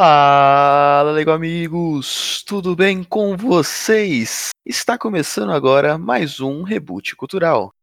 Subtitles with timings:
[0.00, 4.50] Fala, legal amigos, tudo bem com vocês?
[4.64, 7.74] Está começando agora mais um reboot cultural.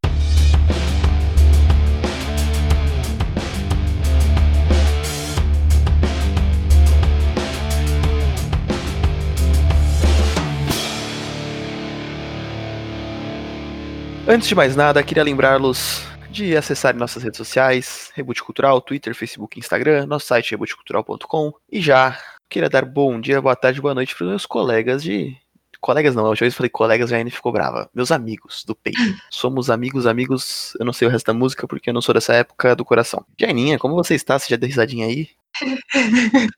[14.26, 19.58] Antes de mais nada, queria lembrá-los de acessarem nossas redes sociais, Reboot Cultural, Twitter, Facebook,
[19.58, 24.26] Instagram, nosso site rebootcultural.com e já queria dar bom dia, boa tarde, boa noite para
[24.26, 25.38] os meus colegas de
[25.80, 27.90] colegas não, a última vez eu falei colegas, a Anne ficou brava.
[27.94, 29.00] Meus amigos do peito.
[29.30, 30.76] Somos amigos, amigos.
[30.80, 33.24] Eu não sei o resto da música porque eu não sou dessa época do coração.
[33.40, 34.40] Jaininha, como você está?
[34.40, 35.30] Você já deu risadinha aí?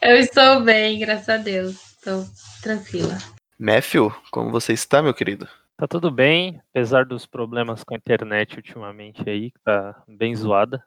[0.00, 1.74] eu estou bem, graças a Deus.
[1.98, 2.24] Estou
[2.62, 3.18] tranquila.
[3.58, 5.48] Matthew, como você está, meu querido?
[5.82, 10.80] Tá tudo bem, apesar dos problemas com a internet ultimamente aí, que tá bem zoada.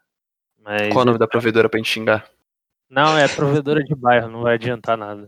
[0.57, 2.25] Mas Qual o nome da provedora pra gente xingar?
[2.89, 5.27] Não, é provedora de bairro, não vai adiantar nada.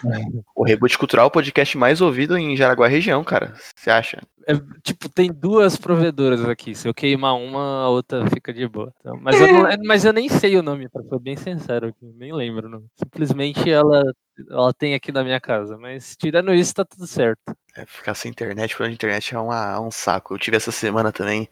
[0.56, 3.52] o Reboot Cultural é o podcast mais ouvido em Jaraguá região, cara.
[3.76, 4.22] Você acha?
[4.48, 6.74] É, tipo, tem duas provedoras aqui.
[6.74, 8.94] Se eu queimar uma, a outra fica de boa.
[9.00, 12.06] Então, mas, eu não, mas eu nem sei o nome, pra ser bem sincero aqui.
[12.14, 12.68] Nem lembro.
[12.68, 12.84] Não.
[12.96, 14.04] Simplesmente ela,
[14.48, 15.76] ela tem aqui na minha casa.
[15.76, 17.40] Mas tirando isso, tá tudo certo.
[17.74, 20.34] É, ficar sem internet, a internet é, uma, é um saco.
[20.34, 21.48] Eu tive essa semana também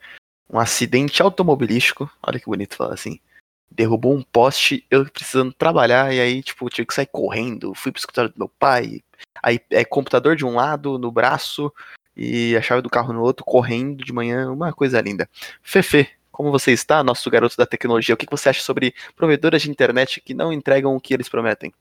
[0.48, 2.08] um acidente automobilístico.
[2.22, 3.18] Olha que bonito falar assim
[3.74, 7.98] derrubou um poste, eu precisando trabalhar, e aí, tipo, tive que sair correndo, fui pro
[7.98, 9.00] escritório do meu pai,
[9.42, 11.72] aí é computador de um lado, no braço,
[12.16, 15.28] e a chave do carro no outro, correndo de manhã, uma coisa linda.
[15.62, 18.14] Fefe, como você está, nosso garoto da tecnologia?
[18.14, 21.72] O que você acha sobre provedoras de internet que não entregam o que eles prometem?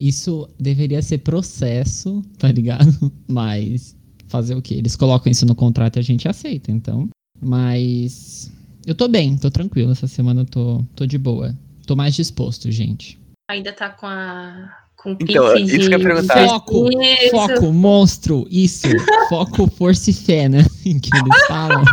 [0.00, 2.86] Isso deveria ser processo, tá ligado?
[3.26, 3.96] Mas
[4.28, 4.74] fazer o quê?
[4.74, 7.08] Eles colocam isso no contrato e a gente aceita, então.
[7.40, 8.52] Mas
[8.86, 9.92] eu tô bem, tô tranquilo.
[9.92, 11.56] Essa semana eu tô, tô de boa.
[11.86, 13.18] Tô mais disposto, gente.
[13.50, 14.85] Ainda tá com a.
[15.06, 15.78] Com então, isso de...
[15.78, 16.48] que eu ia perguntar.
[16.48, 17.30] Foco, isso.
[17.30, 18.88] foco, monstro, isso.
[19.28, 20.64] Foco, força e fé, né?
[20.82, 21.84] que eles falam.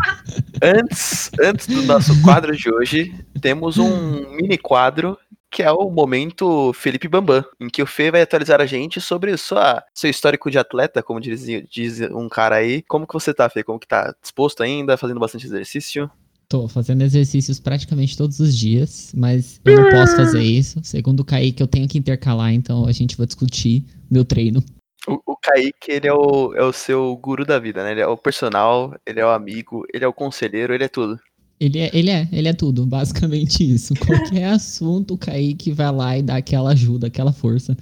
[0.59, 5.16] Antes, antes do nosso quadro de hoje, temos um mini quadro
[5.52, 9.38] que é o momento Felipe Bambam, em que o Fê vai atualizar a gente sobre
[9.38, 12.81] sua, seu histórico de atleta, como diz, diz um cara aí.
[12.81, 13.63] Como que você tá, Fê?
[13.63, 14.16] Como que tá?
[14.19, 14.97] Disposto ainda?
[14.97, 16.09] Fazendo bastante exercício?
[16.47, 20.79] Tô fazendo exercícios praticamente todos os dias, mas eu não posso fazer isso.
[20.83, 24.63] Segundo o Kaique, eu tenho que intercalar, então a gente vai discutir meu treino.
[25.07, 27.91] O, o Kaique, ele é o, é o seu guru da vida, né?
[27.91, 31.19] Ele é o personal, ele é o amigo, ele é o conselheiro, ele é tudo.
[31.59, 33.93] Ele é, ele é, ele é tudo, basicamente isso.
[33.95, 37.75] Qualquer assunto, o Kaique vai lá e dá aquela ajuda, aquela força.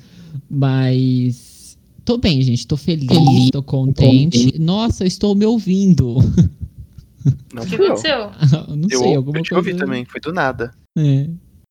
[0.49, 1.77] Mas.
[2.03, 2.65] Tô bem, gente.
[2.65, 4.57] Tô feliz, tô contente.
[4.59, 6.15] Nossa, eu estou me ouvindo.
[7.53, 8.31] Não o que aconteceu?
[8.67, 10.73] não eu, sei, alguma eu te ouvi também, foi do nada.
[10.97, 11.27] É.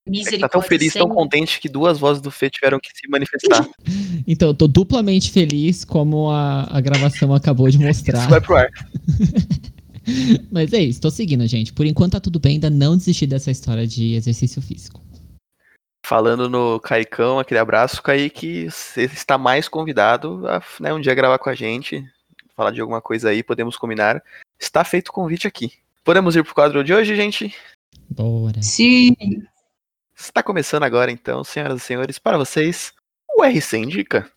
[0.07, 3.69] É tá tão feliz, tão contente que duas vozes do Fê tiveram que se manifestar.
[4.27, 8.21] então, eu tô duplamente feliz, como a, a gravação acabou de mostrar.
[8.21, 8.69] Isso vai pro ar.
[10.51, 11.73] Mas é isso, tô seguindo, gente.
[11.73, 15.01] Por enquanto tá tudo bem, ainda não desisti dessa história de exercício físico.
[16.05, 21.39] Falando no Caicão, aquele abraço, Kaique, você está mais convidado a né, um dia gravar
[21.39, 22.05] com a gente,
[22.57, 24.21] falar de alguma coisa aí, podemos combinar.
[24.61, 25.73] Está feito o convite aqui.
[26.05, 27.55] Podemos ir pro quadro de hoje, gente?
[28.09, 28.63] Bora.
[28.63, 29.17] Sim.
[30.17, 32.93] Está começando agora, então, senhoras e senhores, para vocês,
[33.35, 34.31] o RC Indica.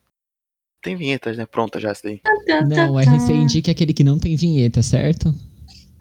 [0.82, 1.46] Tem vinhetas, né?
[1.46, 2.22] Pronta já essa daí.
[2.68, 5.34] Não, o RC Indica é aquele que não tem vinheta, certo?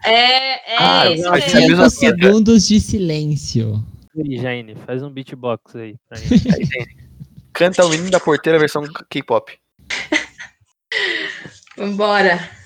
[0.05, 1.81] É, é ah, esse não, mesmo.
[1.83, 3.83] É segundos de silêncio.
[4.15, 6.43] Jane, faz um beatbox aí pra gente.
[7.51, 9.57] Canta o Menino da Porteira versão K-pop.
[11.77, 12.62] Vambora.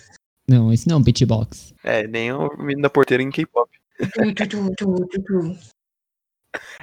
[0.50, 1.74] Não, esse não é um beatbox.
[1.84, 3.70] É, nem o menino da porteira em K-pop.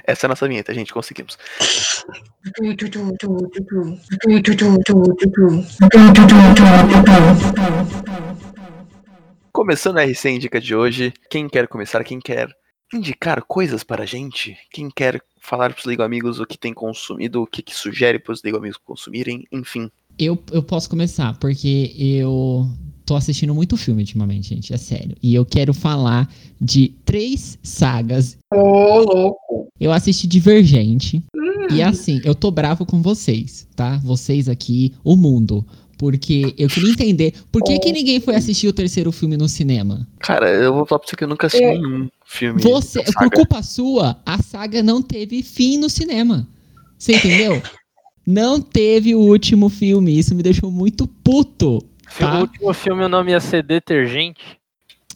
[0.05, 1.37] Essa é a nossa vinheta, gente, conseguimos.
[9.51, 12.49] Começando a RC Indica de hoje, quem quer começar, quem quer
[12.93, 16.73] indicar coisas para a gente, quem quer falar para os Lego Amigos o que tem
[16.73, 19.89] consumido, o que, que sugere para os Lego Amigos consumirem, enfim.
[20.19, 22.69] Eu, eu posso começar, porque eu
[23.05, 25.15] tô assistindo muito filme ultimamente, gente, é sério.
[25.21, 26.27] E eu quero falar
[26.59, 28.37] de três sagas.
[28.53, 29.67] Ô, oh, louco!
[29.79, 31.23] Eu assisti Divergente.
[31.35, 31.67] Hum.
[31.75, 33.97] E assim, eu tô bravo com vocês, tá?
[33.97, 35.65] Vocês aqui, o mundo.
[35.97, 37.79] Porque eu queria entender por que, oh.
[37.79, 40.05] que ninguém foi assistir o terceiro filme no cinema.
[40.19, 41.77] Cara, eu vou falar pra você que eu nunca assisti é.
[41.77, 42.61] nenhum filme.
[42.61, 46.47] Você, por culpa sua, a saga não teve fim no cinema.
[46.97, 47.61] Você entendeu?
[48.27, 50.17] Não teve o último filme.
[50.17, 51.85] Isso me deixou muito puto.
[52.19, 52.37] Tá?
[52.37, 54.41] O último filme o nome ia ser Detergente?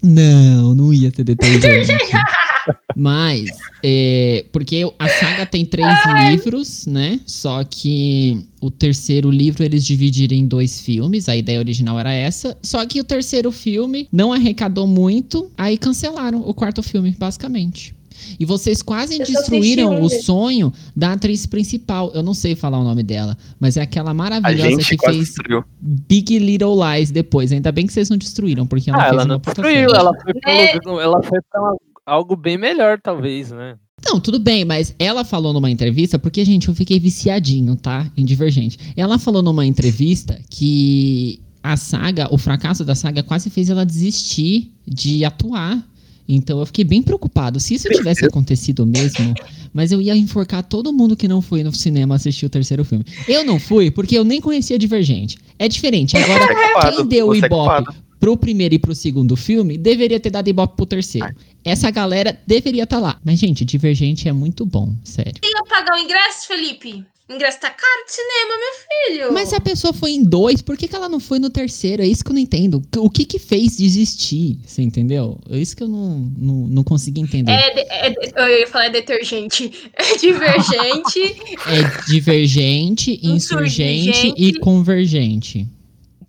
[0.01, 1.94] Não, não ia ser Detergente.
[2.95, 3.50] Mas,
[3.83, 5.88] é, porque a saga tem três
[6.30, 7.19] livros, né?
[7.25, 12.57] Só que o terceiro livro eles dividiram em dois filmes, a ideia original era essa.
[12.62, 17.95] Só que o terceiro filme não arrecadou muito, aí cancelaram o quarto filme, basicamente.
[18.39, 22.12] E vocês quase Eu destruíram o sonho da atriz principal.
[22.13, 25.63] Eu não sei falar o nome dela, mas é aquela maravilhosa que fez destruiu.
[25.81, 27.51] Big Little Lies depois.
[27.51, 30.13] Ainda bem que vocês não destruíram, porque ela Ah, fez ela uma não destruiu, ela
[30.21, 30.80] foi, É.
[30.80, 31.74] pro, ela foi pra
[32.06, 33.75] algo bem melhor, talvez, né?
[34.06, 38.10] Não, tudo bem, mas ela falou numa entrevista, porque, gente, eu fiquei viciadinho, tá?
[38.16, 38.77] Em Divergente.
[38.95, 44.71] Ela falou numa entrevista que a saga, o fracasso da saga quase fez ela desistir
[44.88, 45.86] de atuar.
[46.31, 47.60] Então eu fiquei bem preocupado.
[47.60, 49.34] Se isso tivesse acontecido mesmo,
[49.74, 53.04] mas eu ia enforcar todo mundo que não foi no cinema assistir o terceiro filme.
[53.28, 55.38] Eu não fui porque eu nem conhecia Divergente.
[55.58, 56.16] É diferente.
[56.16, 57.50] Agora, Você é culpado, quem deu o é Ibope
[57.84, 57.96] culpado.
[58.20, 61.28] pro primeiro e pro segundo filme, deveria ter dado Ibope pro terceiro.
[61.66, 63.20] Essa galera deveria estar lá.
[63.26, 65.34] Mas, gente, Divergente é muito bom, sério.
[65.44, 67.04] ia pagar o ingresso, Felipe?
[67.30, 69.34] Ingresso tá caro de cinema, meu filho.
[69.34, 72.02] Mas se a pessoa foi em dois, por que, que ela não foi no terceiro?
[72.02, 72.81] É isso que eu não entendo.
[72.98, 74.60] O que que fez desistir?
[74.66, 75.40] Você entendeu?
[75.48, 77.52] É isso que eu não, não, não consegui entender.
[77.52, 79.72] É, é eu ia falar detergente.
[80.00, 81.20] É divergente.
[81.70, 84.42] É divergente, insurgente Insurgente.
[84.42, 85.68] e convergente.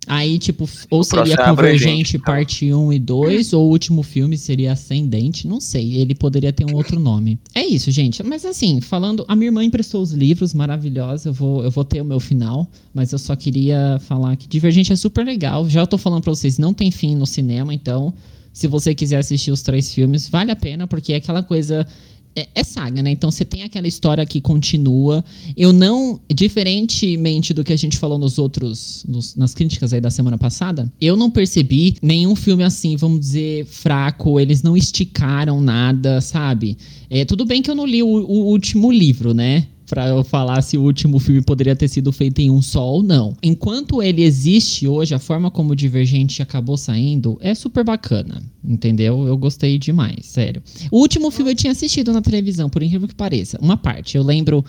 [0.07, 2.25] Aí, tipo, ou seria é convergente então.
[2.25, 6.65] parte 1 e 2, ou o último filme seria ascendente, não sei, ele poderia ter
[6.65, 7.39] um outro nome.
[7.53, 8.23] É isso, gente.
[8.23, 12.01] Mas assim, falando, a minha irmã emprestou os livros, maravilhosa, eu vou, eu vou ter
[12.01, 15.69] o meu final, mas eu só queria falar que Divergente é super legal.
[15.69, 18.11] Já eu tô falando pra vocês, não tem fim no cinema, então,
[18.51, 21.85] se você quiser assistir os três filmes, vale a pena, porque é aquela coisa.
[22.35, 23.11] É, é saga, né?
[23.11, 25.23] Então você tem aquela história que continua.
[25.57, 30.09] Eu não, diferentemente do que a gente falou nos outros, nos- nas críticas aí da
[30.09, 34.39] semana passada, eu não percebi nenhum filme assim, vamos dizer, fraco.
[34.39, 36.77] Eles não esticaram nada, sabe?
[37.09, 39.67] É, tudo bem que eu não li o, o último livro, né?
[39.91, 43.03] Pra eu falar se o último filme poderia ter sido feito em um só ou
[43.03, 43.35] não.
[43.43, 49.27] Enquanto ele existe hoje, a forma como o Divergente acabou saindo é super bacana, entendeu?
[49.27, 50.63] Eu gostei demais, sério.
[50.89, 53.59] O último filme eu tinha assistido na televisão, por incrível que pareça.
[53.61, 54.63] Uma parte, eu lembro.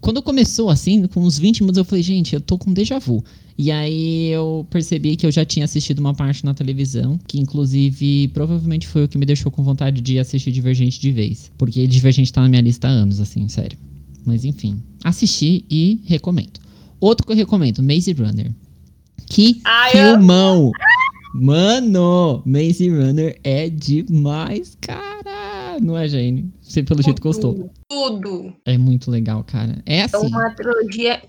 [0.00, 3.22] Quando começou assim, com uns 20 minutos, eu falei, gente, eu tô com déjà vu.
[3.58, 8.28] E aí eu percebi que eu já tinha assistido uma parte na televisão, que inclusive
[8.28, 11.52] provavelmente foi o que me deixou com vontade de assistir Divergente de vez.
[11.58, 13.76] Porque Divergente tá na minha lista há anos, assim, sério.
[14.24, 16.60] Mas enfim, assisti e recomendo.
[17.00, 18.50] Outro que eu recomendo, Maze Runner.
[19.26, 19.60] Que
[19.94, 20.70] eu- filmão!
[21.34, 25.78] Mano, Maze Runner é demais, cara!
[25.82, 26.48] Não é, Jane?
[26.62, 27.68] Você pelo jeito gostou.
[27.90, 28.54] Tudo.
[28.64, 29.82] É muito legal, cara.
[29.84, 31.20] É É assim, uma trilogia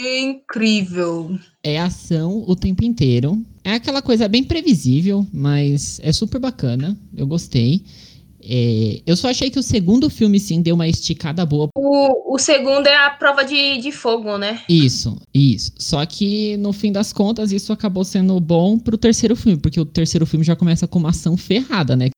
[0.00, 1.36] incrível.
[1.62, 3.44] é ação o tempo inteiro.
[3.64, 6.96] É aquela coisa bem previsível, mas é super bacana.
[7.16, 7.82] Eu gostei.
[8.52, 11.68] É, eu só achei que o segundo filme, sim, deu uma esticada boa.
[11.76, 14.62] O, o segundo é a prova de, de fogo, né?
[14.68, 15.72] Isso, isso.
[15.78, 19.84] Só que no fim das contas, isso acabou sendo bom pro terceiro filme, porque o
[19.84, 22.10] terceiro filme já começa com uma ação ferrada, né?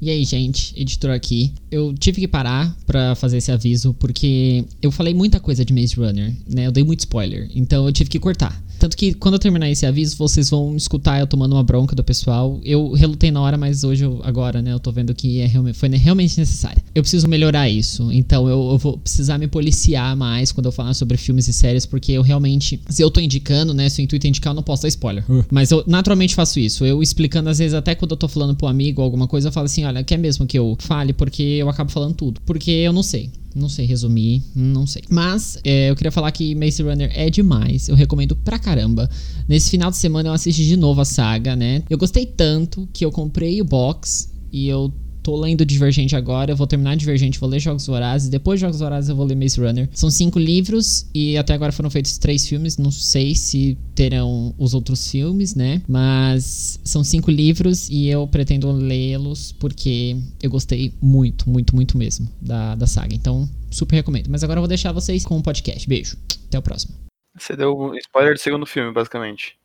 [0.00, 1.52] E aí, gente, editor aqui.
[1.70, 5.94] Eu tive que parar pra fazer esse aviso, porque eu falei muita coisa de Maze
[5.96, 6.66] Runner, né?
[6.66, 8.62] Eu dei muito spoiler, então eu tive que cortar.
[8.78, 12.04] Tanto que quando eu terminar esse aviso, vocês vão escutar eu tomando uma bronca do
[12.04, 12.60] pessoal.
[12.64, 15.78] Eu relutei na hora, mas hoje, eu- agora, né, eu tô vendo que é realmente,
[15.78, 16.82] foi realmente necessário.
[16.94, 20.92] Eu preciso melhorar isso, então eu, eu vou precisar me policiar mais quando eu falar
[20.92, 24.26] sobre filmes e séries, porque eu realmente, se eu tô indicando, né, se o intuito
[24.26, 25.24] é indicar, eu não posso dar spoiler.
[25.50, 26.84] Mas eu naturalmente faço isso.
[26.84, 29.64] Eu explicando, às vezes, até quando eu tô falando pro amigo alguma coisa, eu falo
[29.66, 32.40] assim: olha, quer mesmo que eu fale, porque eu acabo falando tudo.
[32.42, 33.30] Porque eu não sei.
[33.54, 35.02] Não sei resumir, não sei.
[35.08, 37.88] Mas é, eu queria falar que Maze Runner é demais.
[37.88, 39.08] Eu recomendo pra caramba.
[39.48, 41.82] Nesse final de semana eu assisti de novo a saga, né?
[41.88, 44.92] Eu gostei tanto que eu comprei o box e eu
[45.24, 46.52] tô lendo Divergente agora.
[46.52, 48.28] Eu vou terminar Divergente, vou ler Jogos Vorazes.
[48.28, 49.88] Depois de Jogos Vorazes eu vou ler Maze Runner.
[49.92, 52.76] São cinco livros e até agora foram feitos três filmes.
[52.76, 55.82] Não sei se terão os outros filmes, né?
[55.88, 62.28] Mas são cinco livros e eu pretendo lê-los porque eu gostei muito, muito, muito mesmo
[62.40, 63.14] da, da saga.
[63.14, 64.28] Então, super recomendo.
[64.28, 65.88] Mas agora eu vou deixar vocês com o podcast.
[65.88, 66.18] Beijo.
[66.48, 66.94] Até o próximo.
[67.36, 69.56] Você deu spoiler do segundo filme, basicamente.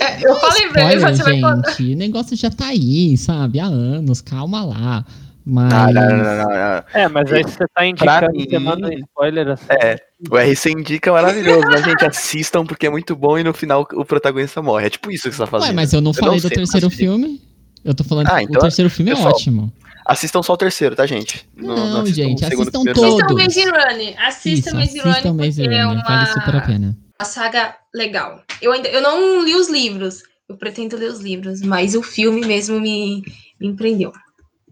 [0.00, 1.70] É, eu falei pra ele, Spoiler, você vai falar.
[1.70, 1.92] gente.
[1.92, 3.60] O negócio já tá aí, sabe?
[3.60, 4.20] Há anos.
[4.20, 5.04] Calma lá.
[5.46, 5.72] Mas.
[5.72, 6.82] Não, não, não, não, não.
[6.94, 9.64] É, mas aí você tá indicando, mim- você manda um spoiler assim.
[9.70, 13.86] É, o RC indica maravilhoso, mas gente, assistam porque é muito bom e no final
[13.92, 14.86] o protagonista morre.
[14.86, 15.68] É tipo isso que você tá fazendo.
[15.68, 17.42] Ué, mas eu não Eu falei não do terceiro filme.
[17.84, 19.70] Eu tô falando Ah, que então, o terceiro filme é pessoal, ótimo.
[20.04, 21.48] Assistam só o terceiro, tá, gente?
[21.56, 23.18] Não, assistam gente, o segundo assistam primeiro, todos.
[23.18, 23.38] não.
[23.46, 24.26] Assistam Maze Runner.
[24.26, 26.04] Assista Isso, Maze assistam Runner Maze porque é Runner.
[26.04, 26.98] Vale super a uma, pena.
[27.20, 28.42] uma saga legal.
[28.60, 30.22] Eu ainda eu não li os livros.
[30.48, 33.22] Eu pretendo ler os livros, mas o filme mesmo me,
[33.58, 34.12] me empreendeu.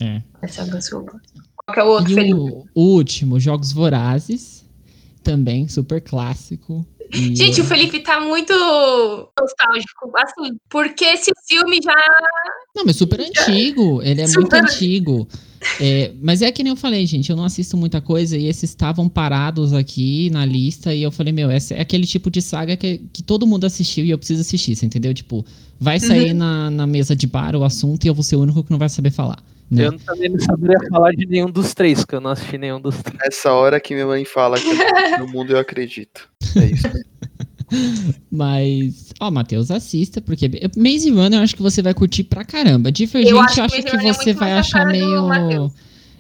[0.01, 0.21] É.
[0.43, 0.67] Essa é.
[0.67, 2.35] Qual que é o outro, E Felipe?
[2.39, 4.69] o último, Jogos Vorazes.
[5.23, 6.87] Também, super clássico.
[7.13, 8.53] Gente, o Felipe tá muito
[9.39, 11.95] nostálgico, assim, porque esse filme já.
[12.75, 14.01] Não, mas super antigo.
[14.03, 15.29] Ele é muito Super- antigo.
[15.81, 17.31] É, mas é que nem eu falei, gente.
[17.31, 20.95] Eu não assisto muita coisa e esses estavam parados aqui na lista.
[20.95, 24.05] E eu falei, meu, essa é aquele tipo de saga que, que todo mundo assistiu
[24.05, 25.15] e eu preciso assistir, você entendeu?
[25.15, 25.45] Tipo,
[25.79, 28.63] vai sair na, na mesa de bar o assunto e eu vou ser o único
[28.63, 29.39] que não vai saber falar.
[29.71, 29.87] né?
[29.87, 32.97] Eu também não saberia falar de nenhum dos três, porque eu não assisti nenhum dos
[33.03, 33.19] três.
[33.23, 36.29] Essa hora que minha mãe fala que no mundo eu acredito.
[36.57, 36.87] É isso.
[38.31, 42.91] Mas, ó, Matheus, assista, porque Maze Runner eu acho que você vai curtir pra caramba.
[42.93, 45.73] Divergente, Eu eu acho que que, é você muito vai achar meio.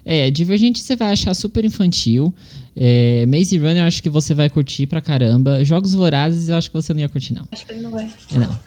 [0.05, 2.35] É, Divergente você vai achar super infantil.
[2.77, 5.65] É, Maze Runner eu acho que você vai curtir pra caramba.
[5.65, 7.47] Jogos Vorazes eu acho que você não ia curtir, não.
[7.53, 8.11] Acho que ele não vai.
[8.35, 8.59] É, não.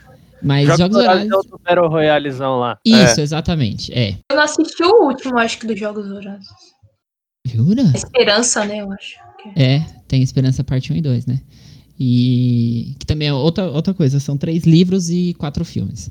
[0.42, 1.32] Mas Jogos Jogos Vorazes Vorazes.
[1.32, 2.78] é outro Battle Royalezão lá.
[2.86, 3.92] Isso, exatamente.
[3.94, 4.16] É.
[4.32, 6.48] Eu não assisti o último, acho que, dos Jogos Vorazes.
[7.48, 7.84] Jura?
[7.96, 9.16] Esperança, né, eu acho.
[9.42, 11.40] que- É, tem Esperança Parte 1 e 2, né?
[12.00, 16.10] E que também é outra, outra coisa, são três livros e quatro filmes.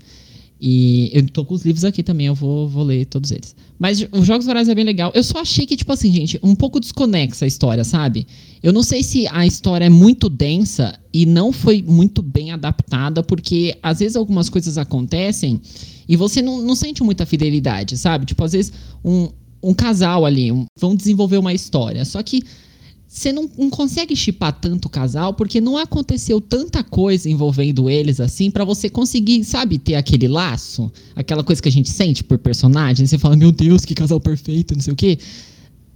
[0.61, 3.55] E eu tô com os livros aqui também, eu vou, vou ler todos eles.
[3.79, 5.12] Mas os Jogos Vorazes é bem legal.
[5.14, 8.26] Eu só achei que, tipo assim, gente, um pouco desconexa a história, sabe?
[8.62, 13.23] Eu não sei se a história é muito densa e não foi muito bem adaptada,
[13.23, 15.61] porque às vezes algumas coisas acontecem
[16.09, 18.25] e você não, não sente muita fidelidade, sabe?
[18.25, 18.73] Tipo, às vezes
[19.05, 19.29] um,
[19.62, 22.43] um casal ali um- vão desenvolver uma história, só que
[23.14, 28.18] você não, não consegue chipar tanto o casal porque não aconteceu tanta coisa envolvendo eles
[28.18, 32.38] assim pra você conseguir, sabe, ter aquele laço, aquela coisa que a gente sente por
[32.38, 33.06] personagem.
[33.06, 35.16] Você fala, meu Deus, que casal perfeito, não sei o quê.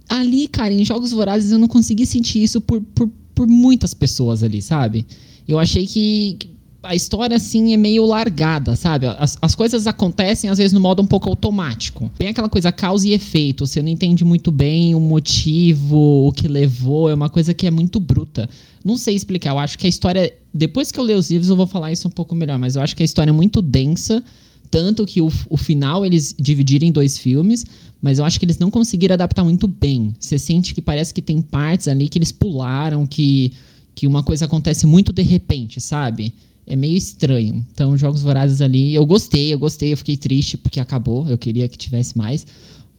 [0.07, 4.41] Ali, cara, em Jogos Vorazes eu não consegui sentir isso por, por, por muitas pessoas
[4.41, 5.05] ali, sabe?
[5.45, 6.37] Eu achei que
[6.81, 9.05] a história, assim, é meio largada, sabe?
[9.05, 12.09] As, as coisas acontecem, às vezes, no modo um pouco automático.
[12.17, 13.67] Bem aquela coisa causa e efeito.
[13.67, 17.09] Você não entende muito bem o motivo, o que levou.
[17.09, 18.49] É uma coisa que é muito bruta.
[18.83, 19.51] Não sei explicar.
[19.51, 20.33] Eu acho que a história...
[20.53, 22.57] Depois que eu ler os livros, eu vou falar isso um pouco melhor.
[22.57, 24.23] Mas eu acho que a história é muito densa.
[24.71, 27.65] Tanto que o, o final eles dividiram em dois filmes.
[28.01, 30.15] Mas eu acho que eles não conseguiram adaptar muito bem.
[30.17, 33.51] Você sente que parece que tem partes ali que eles pularam, que,
[33.93, 36.33] que uma coisa acontece muito de repente, sabe?
[36.69, 37.65] É meio estranho.
[37.73, 41.67] Então, Jogos Vorazes ali, eu gostei, eu gostei, eu fiquei triste porque acabou, eu queria
[41.67, 42.45] que tivesse mais.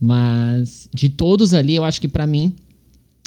[0.01, 2.55] Mas de todos ali, eu acho que pra mim,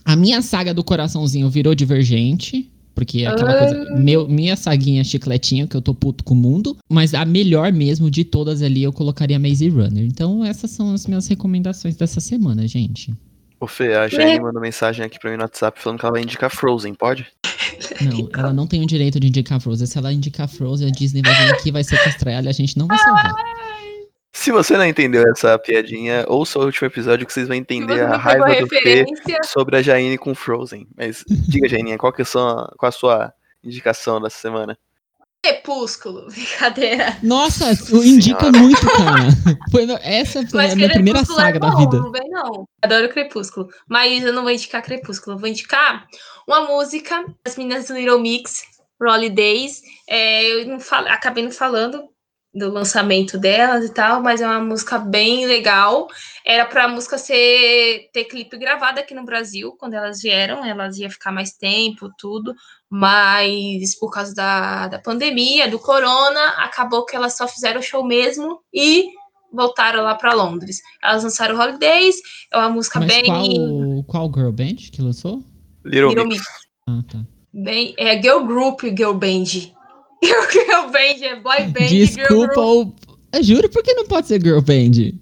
[0.03, 2.69] a minha saga do coraçãozinho virou Divergente.
[2.95, 3.95] Porque é aquela coisa.
[3.95, 6.77] Meu, minha saguinha chicletinha, que eu tô puto com o mundo.
[6.88, 10.05] Mas a melhor mesmo de todas ali, eu colocaria Maze Runner.
[10.05, 13.12] Então, essas são as minhas recomendações dessa semana, gente.
[13.59, 16.21] Ô Fê, a Jaine mandou mensagem aqui pra mim no WhatsApp falando que ela vai
[16.21, 17.25] indicar Frozen, pode?
[18.01, 19.87] Não, ela não tem o direito de indicar Frozen.
[19.87, 22.77] Se ela indicar Frozen, a Disney vai vir aqui, vai sequestrar ela e a gente
[22.77, 23.33] não vai salvar.
[24.35, 28.17] Se você não entendeu essa piadinha, ouça o último episódio que vocês vão entender a
[28.17, 30.87] raiva do Fê referência, sobre a Jaine com Frozen.
[30.97, 34.77] Mas diga, Jaininha, qual que é a sua, qual a sua indicação dessa semana?
[35.43, 36.27] Crepúsculo.
[36.31, 37.17] Brincadeira.
[37.21, 38.57] Nossa, indica Senhora.
[38.57, 39.27] muito, cara.
[39.69, 41.97] Foi, essa foi Mas a minha primeira Crepúsculo é saga da bom, vida.
[41.97, 42.67] Não vem, não.
[42.81, 43.67] Adoro Crepúsculo.
[43.87, 45.35] Mas eu não vou indicar Crepúsculo.
[45.35, 46.07] Eu vou indicar
[46.47, 48.63] uma música das meninas do Little Mix,
[49.01, 49.81] Rolly Days.
[50.07, 52.09] É, eu não fal- acabei não falando
[52.53, 56.07] do lançamento delas e tal, mas é uma música bem legal.
[56.45, 60.97] Era para a música ser ter clipe gravado aqui no Brasil quando elas vieram, elas
[60.97, 62.53] iam ficar mais tempo, tudo,
[62.88, 68.05] mas por causa da, da pandemia, do corona, acabou que elas só fizeram o show
[68.05, 69.07] mesmo e
[69.51, 70.79] voltaram lá para Londres.
[71.01, 72.17] Elas lançaram Holidays,
[72.51, 75.43] é uma música Mas bem qual, qual girl band que lançou?
[75.85, 76.41] Little, Little Mix.
[76.41, 76.47] Mix.
[76.87, 77.19] Ah, tá.
[77.53, 79.45] Bem, é girl group e girl band.
[80.23, 82.93] girl band é boy band girl Desculpa, o...
[83.33, 85.13] eu juro, por que não pode ser girl band?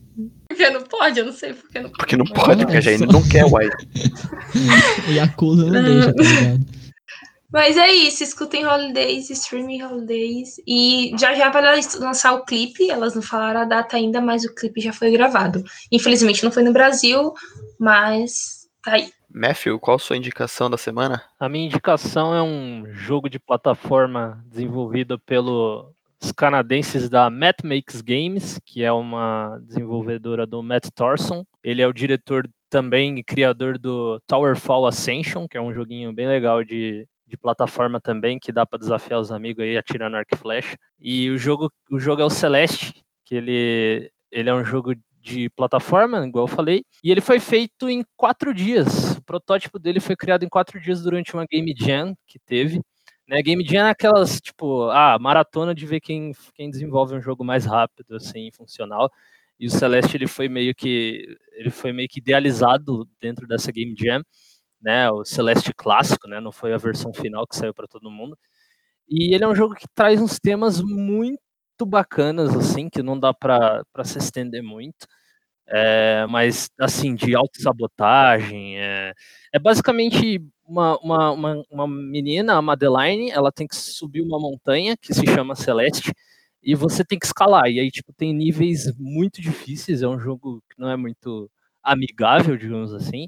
[0.47, 3.05] Porque não pode, eu não sei porque não Porque não pode, porque a Nossa.
[3.05, 3.87] não quer White.
[5.09, 6.65] E a Kula não deixa, tá ligado?
[7.51, 10.55] Mas é isso, escutem Holidays, streaming Holidays.
[10.65, 11.61] E já já vai
[11.99, 15.61] lançar o clipe, elas não falaram a data ainda, mas o clipe já foi gravado.
[15.91, 17.33] Infelizmente não foi no Brasil,
[17.77, 19.11] mas tá aí.
[19.33, 21.23] Matthew, qual a sua indicação da semana?
[21.39, 25.93] A minha indicação é um jogo de plataforma desenvolvido pelos
[26.35, 31.45] canadenses da Matt Makes Games, que é uma desenvolvedora do Matt Thorson.
[31.63, 36.27] Ele é o diretor também e criador do Towerfall Ascension, que é um joguinho bem
[36.27, 40.37] legal de, de plataforma também, que dá para desafiar os amigos aí atirando arco e
[40.37, 40.77] flecha.
[40.99, 45.49] E o jogo, o jogo é o Celeste, que ele, ele é um jogo de
[45.51, 49.17] plataforma, igual eu falei, e ele foi feito em quatro dias.
[49.17, 52.81] O protótipo dele foi criado em quatro dias durante uma Game Jam que teve.
[53.27, 53.41] Né?
[53.41, 57.65] Game Jam é aquelas, tipo, ah, maratona de ver quem, quem desenvolve um jogo mais
[57.65, 59.09] rápido, assim, funcional.
[59.59, 63.95] E o Celeste ele foi meio que ele foi meio que idealizado dentro dessa Game
[63.97, 64.23] Jam,
[64.81, 65.09] né?
[65.11, 66.39] O Celeste clássico, né?
[66.41, 68.37] Não foi a versão final que saiu para todo mundo.
[69.07, 71.39] E ele é um jogo que traz uns temas muito
[71.85, 75.07] bacanas assim, que não dá para se estender muito.
[75.67, 78.79] É, mas assim, de autossabotagem.
[78.79, 79.13] É,
[79.53, 84.97] é basicamente uma, uma, uma, uma menina, a Madeline, ela tem que subir uma montanha
[84.97, 86.11] que se chama Celeste
[86.63, 87.67] e você tem que escalar.
[87.69, 90.01] E aí, tipo, tem níveis muito difíceis.
[90.01, 91.49] É um jogo que não é muito
[91.83, 93.27] amigável, digamos assim,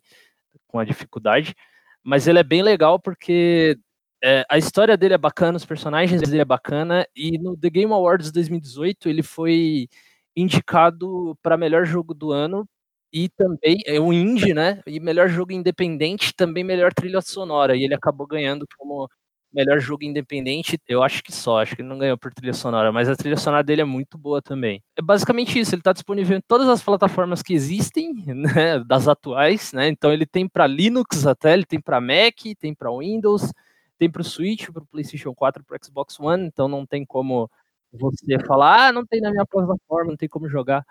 [0.67, 1.55] com a dificuldade.
[2.03, 3.77] Mas ele é bem legal porque
[4.23, 7.05] é, a história dele é bacana, os personagens dele é bacana.
[7.15, 9.87] E no The Game Awards 2018 ele foi
[10.35, 12.65] indicado para melhor jogo do ano
[13.11, 14.81] e também é um indie, né?
[14.87, 17.75] E melhor jogo independente, também melhor trilha sonora.
[17.75, 19.07] E ele acabou ganhando como
[19.53, 22.91] melhor jogo independente, eu acho que só, acho que ele não ganhou por trilha sonora,
[22.91, 24.81] mas a trilha sonora dele é muito boa também.
[24.97, 29.71] É basicamente isso, ele está disponível em todas as plataformas que existem, né, das atuais,
[29.71, 29.87] né?
[29.89, 33.51] Então ele tem para Linux até, ele tem para Mac, tem para Windows,
[33.97, 37.05] tem para o Switch, para o PlayStation 4, para o Xbox One, então não tem
[37.05, 37.49] como
[37.91, 40.85] você falar, ah, não tem na minha plataforma, não tem como jogar.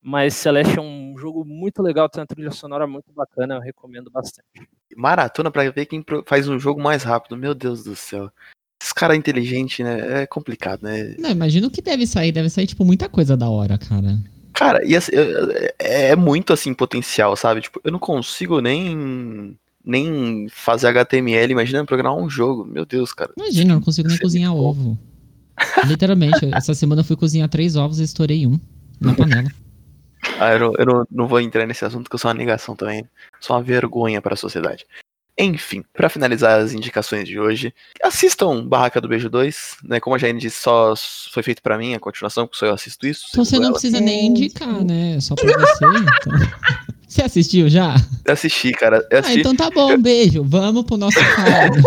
[0.00, 4.10] Mas Celeste é um jogo muito legal, tem uma trilha sonora muito bacana, eu recomendo
[4.10, 4.46] bastante.
[4.94, 8.30] Maratona pra ver quem faz um jogo mais rápido, meu Deus do céu.
[8.80, 10.22] Esse cara é inteligente, né?
[10.22, 11.14] É complicado, né?
[11.18, 14.18] Não, imagina o que deve sair, deve sair, tipo, muita coisa da hora, cara.
[14.52, 15.12] Cara, e assim,
[15.78, 17.62] é, é muito assim potencial, sabe?
[17.62, 22.64] Tipo, eu não consigo nem nem fazer HTML, imagina programar um jogo.
[22.64, 23.32] Meu Deus, cara.
[23.36, 24.98] Imagina, eu não consigo nem cozinhar ovo.
[25.86, 28.58] Literalmente, essa semana eu fui cozinhar três ovos e estourei um
[29.00, 29.50] na panela.
[30.38, 32.74] Ah, eu, não, eu não, não, vou entrar nesse assunto porque eu sou uma negação
[32.74, 33.08] também.
[33.40, 34.86] Sou uma vergonha para a sociedade.
[35.36, 39.98] Enfim, para finalizar as indicações de hoje, assistam Barraca do Beijo 2, né?
[39.98, 40.94] Como a Jane disse, só
[41.32, 43.26] foi feito para mim a continuação, porque só eu assisto isso.
[43.30, 43.72] Então você não ela.
[43.72, 45.16] precisa nem indicar, né?
[45.16, 46.32] É só pra você, então.
[47.14, 47.94] Você assistiu já?
[48.24, 49.06] Eu assisti, cara.
[49.08, 49.38] Eu assisti.
[49.38, 50.42] Ah, então tá bom, beijo.
[50.42, 51.80] Vamos pro nosso quadro.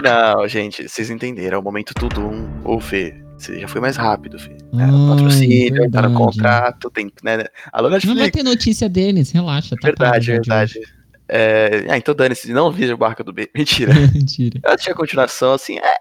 [0.00, 1.56] não, gente, vocês entenderam.
[1.56, 2.48] É o momento tudo um.
[2.62, 4.58] Ou Fê, você já foi mais rápido, filho.
[4.72, 4.86] Né?
[5.08, 7.38] patrocínio, tá no contrato, tem, né?
[7.38, 8.04] Netflix.
[8.04, 9.74] Não vai ter notícia deles, relaxa.
[9.74, 10.80] Tá verdade, verdade.
[11.28, 11.86] É...
[11.88, 13.50] Ah, então dane-se, não veja o Barca do B.
[13.52, 13.92] Mentira.
[13.92, 14.60] Mentira.
[14.62, 15.96] Eu achei a continuação, assim, é,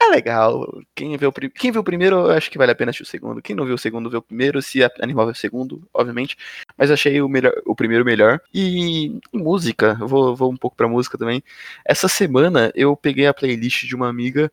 [0.00, 0.66] é legal.
[0.94, 3.42] Quem viu, quem viu o primeiro, eu acho que vale a pena assistir o segundo.
[3.42, 4.62] Quem não viu o segundo, vê o primeiro.
[4.62, 6.36] Se animal vê o segundo, obviamente.
[6.76, 8.40] Mas achei o, melhor, o primeiro melhor.
[8.52, 11.42] E, e música, eu vou, vou um pouco pra música também.
[11.84, 14.50] Essa semana eu peguei a playlist de uma amiga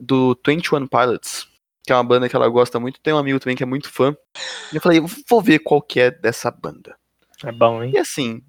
[0.00, 1.50] do 21 Pilots
[1.82, 3.00] que é uma banda que ela gosta muito.
[3.00, 4.16] Tem um amigo também que é muito fã.
[4.72, 6.96] E eu falei, vou ver qual que é dessa banda.
[7.42, 7.92] É bom, hein?
[7.94, 8.42] E assim.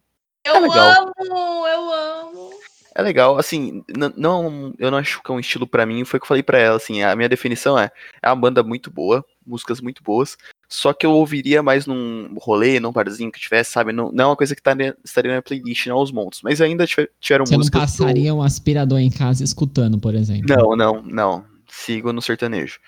[0.43, 1.13] Eu é legal.
[1.19, 2.60] amo, eu amo.
[3.01, 3.83] É legal, assim,
[4.15, 6.43] não, eu não acho que é um estilo para mim, foi o que eu falei
[6.43, 10.37] para ela, assim, a minha definição é, é uma banda muito boa, músicas muito boas,
[10.69, 14.27] só que eu ouviria mais num rolê, num barzinho que tivesse, sabe, não, não é
[14.27, 17.57] uma coisa que estaria, estaria na minha playlist, não aos montes, mas ainda tiveram Você
[17.57, 17.89] músicas...
[17.89, 20.45] Você não passaria um aspirador em casa escutando, por exemplo?
[20.47, 22.79] Não, não, não, sigo no sertanejo.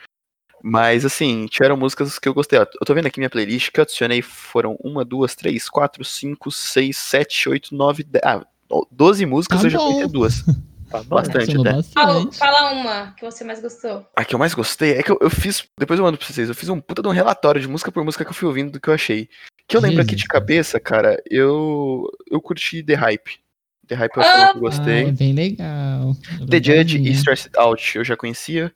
[0.66, 2.58] Mas, assim, tiveram músicas que eu gostei.
[2.58, 6.50] Eu tô vendo aqui minha playlist que eu adicionei foram uma, duas, três, quatro, cinco,
[6.52, 8.24] seis, sete, oito, nove, dez.
[8.24, 8.46] Ah,
[8.92, 10.44] doze músicas tá eu já conheci duas.
[10.94, 11.74] Tá bastante até.
[11.74, 11.92] Bastante.
[11.92, 14.06] Fala, fala, uma que você mais gostou.
[14.16, 15.68] A que eu mais gostei é que eu, eu, fiz.
[15.80, 16.48] Depois eu mando pra vocês.
[16.48, 18.72] Eu fiz um puta de um relatório de música por música que eu fui ouvindo
[18.72, 19.28] do que eu achei.
[19.68, 22.08] Que eu lembro aqui de cabeça, cara, eu.
[22.30, 23.40] Eu curti The Hype.
[23.88, 25.06] The Hype eu, ah, eu gostei.
[25.06, 26.16] Ah, é bem legal.
[26.48, 28.72] The Judge e Stressed Out eu já conhecia.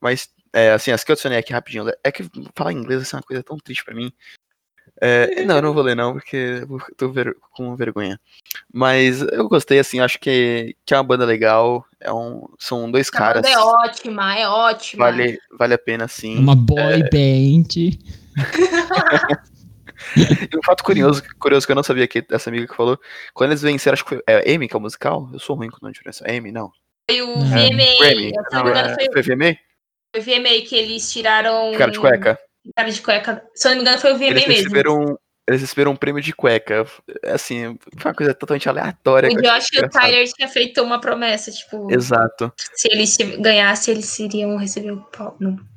[0.00, 1.84] Mas é, assim, as que eu adicionei aqui rapidinho.
[2.02, 2.24] É que
[2.56, 4.10] falar inglês assim, é uma coisa tão triste pra mim.
[5.04, 8.20] É, não, eu não vou ler não, porque eu tô ver, com vergonha.
[8.72, 11.84] Mas eu gostei, assim, acho que, que é uma banda legal.
[11.98, 13.44] É um, são dois a caras.
[13.44, 15.06] é ótima, é ótima.
[15.06, 16.38] Vale, vale a pena, sim.
[16.38, 17.10] Uma boy é...
[17.10, 17.74] band.
[20.16, 22.96] e um fato curioso, curioso que eu não sabia que essa amiga que falou,
[23.34, 25.28] quando eles venceram, acho que foi é Amy, que é o musical?
[25.32, 26.24] Eu sou ruim com a diferença.
[26.30, 26.70] Amy, não.
[27.10, 27.98] Foi o VMA.
[27.98, 28.32] Grammy.
[28.52, 29.56] Não, é, foi, foi VMA?
[30.14, 31.72] Foi o VMA que eles tiraram.
[31.76, 32.38] Cara de cueca.
[32.76, 33.44] Cara de cueca.
[33.54, 34.62] Se eu não me engano, foi o VMA eles mesmo.
[34.62, 36.86] Receberam, eles receberam um prêmio de cueca.
[37.24, 39.28] Assim, foi uma coisa totalmente aleatória.
[39.28, 41.92] O Josh e o Tyler tinha feito uma promessa, tipo.
[41.92, 42.52] Exato.
[42.74, 45.04] Se eles ganhassem, eles iriam receber o,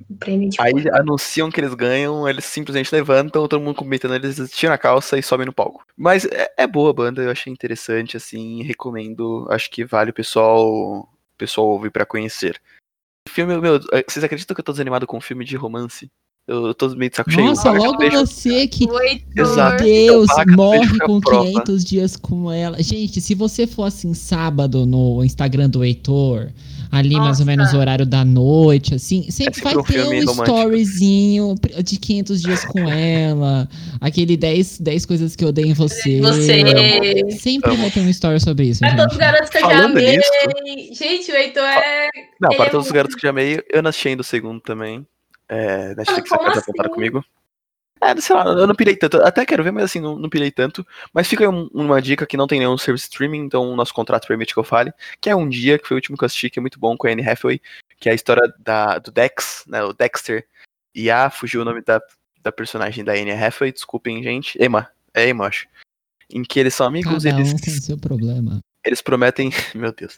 [0.09, 0.99] o prêmio de Aí cueca.
[0.99, 5.23] anunciam que eles ganham, eles simplesmente levantam, todo mundo comentando, eles tiram a calça e
[5.23, 5.85] sobem no palco.
[5.97, 9.47] Mas é, é boa a banda, eu achei interessante, assim, recomendo.
[9.49, 12.61] Acho que vale o pessoal, o pessoal ouvir para conhecer.
[13.27, 16.11] Filme, meu, vocês acreditam que eu tô desanimado com um filme de romance?
[16.47, 17.43] Eu, eu tô meio de saco cheio.
[17.47, 18.17] Nossa, logo beijo.
[18.19, 18.85] você que.
[19.35, 19.83] Exato.
[19.83, 21.45] Deus, Vaca do morre com fica prova.
[21.47, 22.81] 500 dias com ela.
[22.83, 26.51] Gente, se você for assim sábado no Instagram do Heitor,
[26.91, 27.45] ali mais ou Nossa.
[27.45, 30.43] menos o horário da noite, assim, sempre sempre vai um ter um romântico.
[30.43, 33.67] storyzinho de 500 dias com ela,
[33.99, 36.21] aquele 10, 10 coisas que eu odeio em você.
[36.21, 36.61] Você.
[37.39, 37.81] Sempre Amo.
[37.81, 39.19] vai ter um story sobre isso, Pra todos os gente.
[39.19, 40.17] garotos que eu já Falando amei.
[40.17, 42.07] nisso- Gente, o Heitor é.
[42.39, 44.61] Não, para é todos os garotos que já amei, eu não assisti ainda o segundo
[44.61, 45.03] também.
[45.47, 46.71] É, Netflix como acaba assim?
[46.71, 47.23] apontar comigo.
[48.01, 49.17] É, sei lá, eu não pirei tanto.
[49.21, 50.85] Até quero ver, mas assim, não, não pirei tanto.
[51.13, 53.93] Mas fica aí um- uma dica que não tem nenhum service streaming, então o nosso
[53.93, 54.91] contrato permite que eu fale.
[55.21, 56.97] Que é Um Dia, que foi o último que eu assisti, que é muito bom,
[56.97, 57.61] com a Anne Hathaway.
[57.99, 60.45] Que é a história da, do Dex, né, o Dexter.
[60.93, 62.01] E ah, fugiu o nome da,
[62.41, 64.61] da personagem da Anne Hathaway, desculpem, gente.
[64.61, 65.67] Emma, é Emma, acho.
[66.29, 68.59] Em que eles são amigos, Cada eles um com seu problema.
[68.85, 70.17] Eles prometem, meu Deus,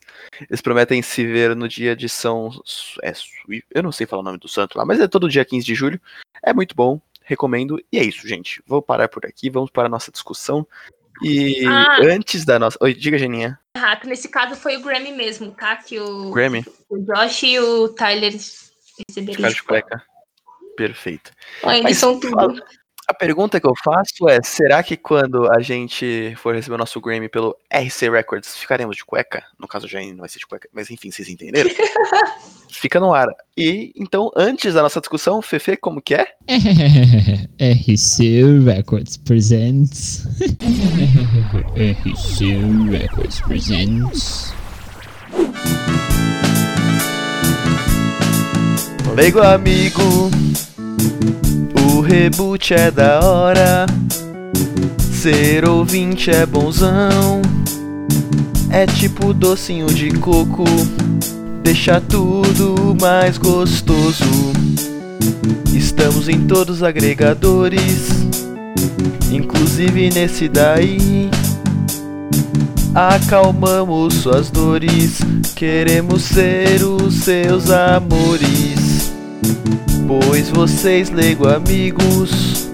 [0.50, 2.50] eles prometem se ver no dia de São,
[3.02, 3.14] é,
[3.74, 5.74] eu não sei falar o nome do santo lá, mas é todo dia 15 de
[5.74, 6.00] julho.
[6.44, 7.82] É muito bom, recomendo.
[7.92, 8.62] E é isso, gente.
[8.68, 10.68] Vou parar por aqui, vamos para a nossa discussão.
[11.24, 12.00] E Ah.
[12.04, 13.60] antes da nossa, oi, diga Geninha,
[14.06, 15.76] nesse caso foi o Grammy mesmo, tá?
[15.76, 19.32] Que o, Grammy, o Josh e o Tyler receberam.
[19.36, 20.04] de cara de cueca.
[20.76, 21.32] Perfeito.
[21.66, 22.36] Eles são tudo.
[22.36, 22.62] fala-
[23.10, 27.00] A pergunta que eu faço é: será que quando a gente for receber o nosso
[27.00, 29.42] Grammy pelo RC Records, ficaremos de cueca?
[29.58, 31.70] No caso, já não vai ser de cueca, mas enfim, vocês entenderam?
[32.70, 33.30] Fica no ar.
[33.56, 36.28] E então, antes da nossa discussão, Fefe, como que é?
[37.58, 40.28] RC Records presents.
[41.80, 44.54] RC Records presents.
[49.16, 50.30] Leigo amigo,
[51.98, 53.88] o reboot é da hora.
[55.12, 57.42] Ser ouvinte é bonzão.
[58.70, 60.64] É tipo docinho de coco,
[61.64, 64.26] deixa tudo mais gostoso.
[65.74, 68.10] Estamos em todos os agregadores,
[69.32, 71.32] inclusive nesse daí.
[72.94, 75.20] Acalmamos suas dores,
[75.56, 79.12] queremos ser os seus amores.
[80.08, 82.70] Pois vocês, lego amigos,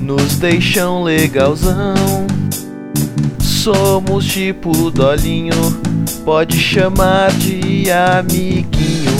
[0.00, 1.94] nos deixam legalzão.
[3.38, 5.52] Somos tipo Dolinho,
[6.24, 9.12] pode chamar de amiguinho.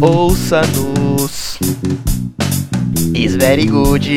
[0.00, 1.58] Ouça-nos,
[3.14, 4.08] is very good.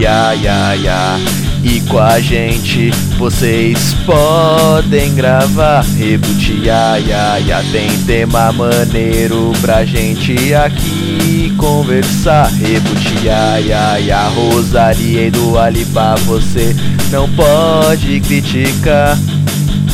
[0.00, 1.43] Ya.
[1.64, 5.82] E com a gente vocês podem gravar.
[5.96, 7.64] Reboot, ya, ya, ya.
[7.72, 12.48] Tem tema maneiro pra gente aqui conversar.
[12.48, 14.28] Reboot, ya, ya, ya.
[14.28, 16.76] Rosaria e do Alipa, você
[17.10, 19.18] não pode criticar.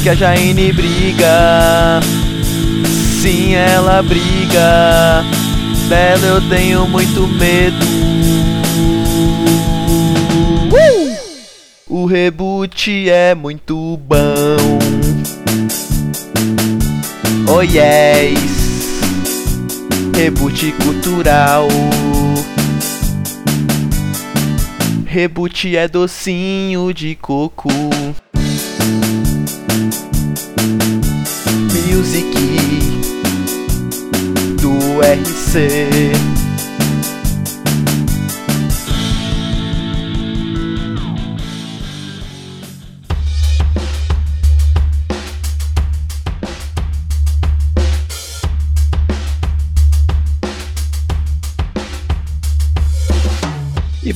[0.03, 2.01] Que a Jaine briga.
[3.23, 5.25] Sim, ela briga.
[5.89, 8.00] Dela eu tenho muito medo.
[12.11, 14.57] Reboot é muito bom.
[17.49, 19.01] Oh yes.
[20.17, 21.69] Reboot cultural.
[25.07, 27.69] Reboot é docinho de coco.
[31.87, 32.35] Music
[34.61, 36.30] do RC.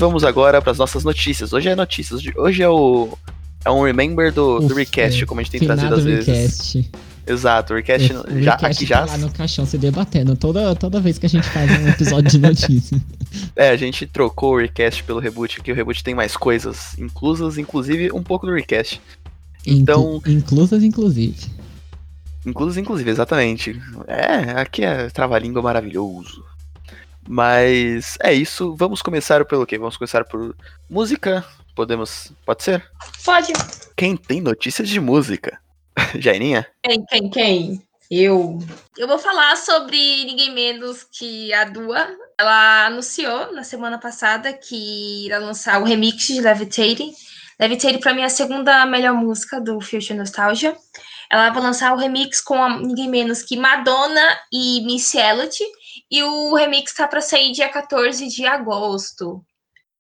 [0.06, 1.52] Vamos agora para as nossas notícias.
[1.52, 2.20] Hoje é notícias.
[2.36, 3.16] Hoje é o
[3.64, 6.26] é um remember do, do Ufa, recast, como a gente tem trazido às vezes.
[6.26, 6.90] Recast.
[7.26, 11.00] Exato, o recast O já aqui já tá lá no caixão se debatendo toda, toda
[11.00, 13.00] vez que a gente faz um episódio de notícia.
[13.56, 17.58] É, a gente trocou o Recast pelo Reboot, que o Reboot tem mais coisas inclusas,
[17.58, 19.00] inclusive um pouco do Recast.
[19.66, 21.34] Então- Inclu- inclusas, inclusive.
[22.46, 23.80] Inclusas, inclusive, exatamente.
[24.06, 26.44] É, aqui é trava-língua maravilhoso.
[27.28, 29.78] Mas é isso, vamos começar pelo quê?
[29.78, 30.54] Vamos começar por
[30.88, 31.44] música?
[31.74, 32.32] Podemos.
[32.44, 32.84] Pode ser?
[33.24, 33.52] Pode.
[33.96, 35.58] Quem tem notícias de música?
[36.14, 36.66] Jairinha?
[36.82, 37.82] Quem, quem, quem?
[38.10, 38.58] Eu.
[38.96, 42.06] Eu vou falar sobre ninguém menos que a Dua.
[42.38, 47.12] Ela anunciou na semana passada que irá lançar o remix de Levitating.
[47.58, 50.76] Levitating, pra mim, é a segunda melhor música do Future Nostalgia.
[51.30, 55.58] Ela vai lançar o remix com a- ninguém menos que Madonna e Missy Elliott.
[56.14, 59.44] E o remix tá pra sair dia 14 de agosto.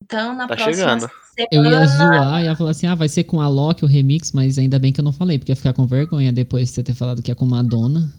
[0.02, 1.10] Então, na Tá próxima chegando.
[1.50, 2.18] Eu ia semana.
[2.18, 4.92] zoar, ia falar assim, ah, vai ser com a Loki o remix, mas ainda bem
[4.92, 7.32] que eu não falei, porque ia ficar com vergonha depois de você ter falado que
[7.32, 8.12] é com Madonna.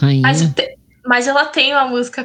[0.00, 0.22] Rainha.
[0.22, 0.40] Mas,
[1.04, 2.22] mas ela tem uma música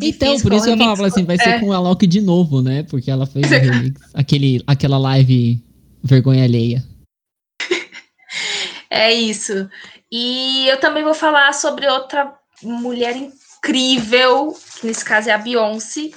[0.00, 1.60] Então, por isso eu falava assim, vai ser É.
[1.60, 2.84] com a Loki de novo, né?
[2.84, 5.62] Porque ela fez o remix, aquele, aquela live
[6.02, 6.82] vergonha alheia.
[8.88, 9.68] É isso.
[10.10, 16.10] E eu também vou falar sobre outra mulher incrível, que nesse caso é a Beyoncé.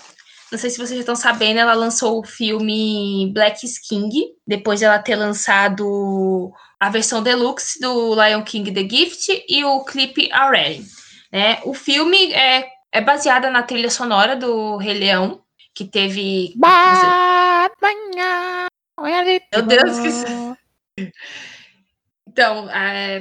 [0.51, 4.85] Não sei se vocês já estão sabendo, ela lançou o filme Black King, depois de
[4.85, 10.85] ela ter lançado a versão deluxe do Lion King The Gift e o clipe Already.
[11.31, 11.59] Né?
[11.63, 15.41] O filme é, é baseado na trilha sonora do Rei Leão,
[15.73, 16.53] que teve.
[19.53, 21.11] Meu Deus, que.
[22.27, 23.19] Então, é,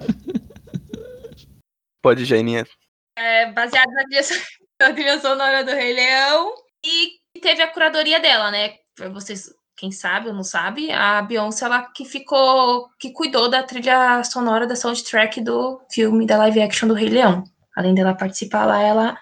[2.02, 2.66] Pode, Jaininha.
[3.16, 3.90] é baseado
[4.80, 8.74] na trilha, sonora do Rei Leão e teve a curadoria dela, né?
[9.12, 14.22] Vocês, quem sabe ou não sabe, a Beyoncé, ela que ficou, que cuidou da trilha
[14.24, 17.44] sonora da soundtrack do filme da live action do Rei Leão.
[17.76, 19.18] Além dela participar lá, ela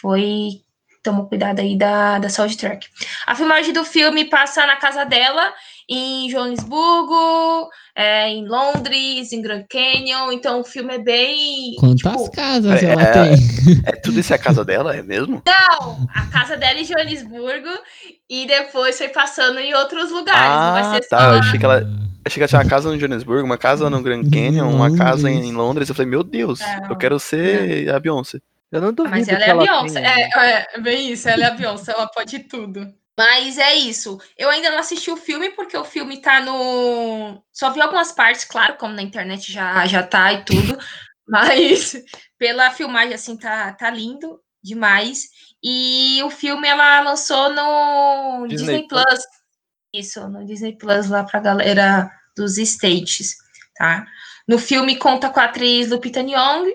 [0.00, 0.62] foi
[1.02, 2.88] tomou cuidado aí da, da soundtrack.
[3.26, 5.52] A filmagem do filme passa na casa dela,
[5.94, 10.32] em Joanesburgo, é, em Londres, em Grand Canyon.
[10.32, 11.74] Então o filme é bem.
[11.78, 13.82] Quantas tipo, casas é- ela é- tem?
[13.86, 15.42] É tudo isso é a casa dela, é mesmo?
[15.46, 17.68] Não, a casa dela é em Joanesburgo
[18.28, 20.40] e depois foi passando em outros lugares.
[20.42, 21.24] não vai Ah, ser só tá.
[21.34, 21.82] Eu achei que ela.
[22.24, 25.28] Achei que ela tinha uma casa no Johannesburg, uma casa no Grand Canyon, uma casa
[25.28, 25.88] em Londres.
[25.88, 26.90] Eu falei, meu Deus, Não.
[26.90, 28.38] eu quero ser a Beyoncé.
[28.70, 30.00] Eu não duvido Mas ela que é a Beyoncé.
[30.00, 32.86] tenha- É, é, bem isso, ela é a Beyoncé, ela pode tudo.
[33.22, 34.20] Mas é isso.
[34.36, 37.40] Eu ainda não assisti o filme, porque o filme tá no.
[37.52, 40.76] Só vi algumas partes, claro, como na internet já, já tá e tudo.
[41.24, 41.94] Mas
[42.36, 45.28] pela filmagem, assim, tá, tá lindo demais.
[45.62, 49.20] E o filme ela lançou no Disney Disney, Plus.
[49.94, 53.36] Isso, no Disney Plus lá pra galera dos States,
[53.76, 54.04] tá?
[54.48, 56.72] No filme conta com a atriz Lupita Nyong'o,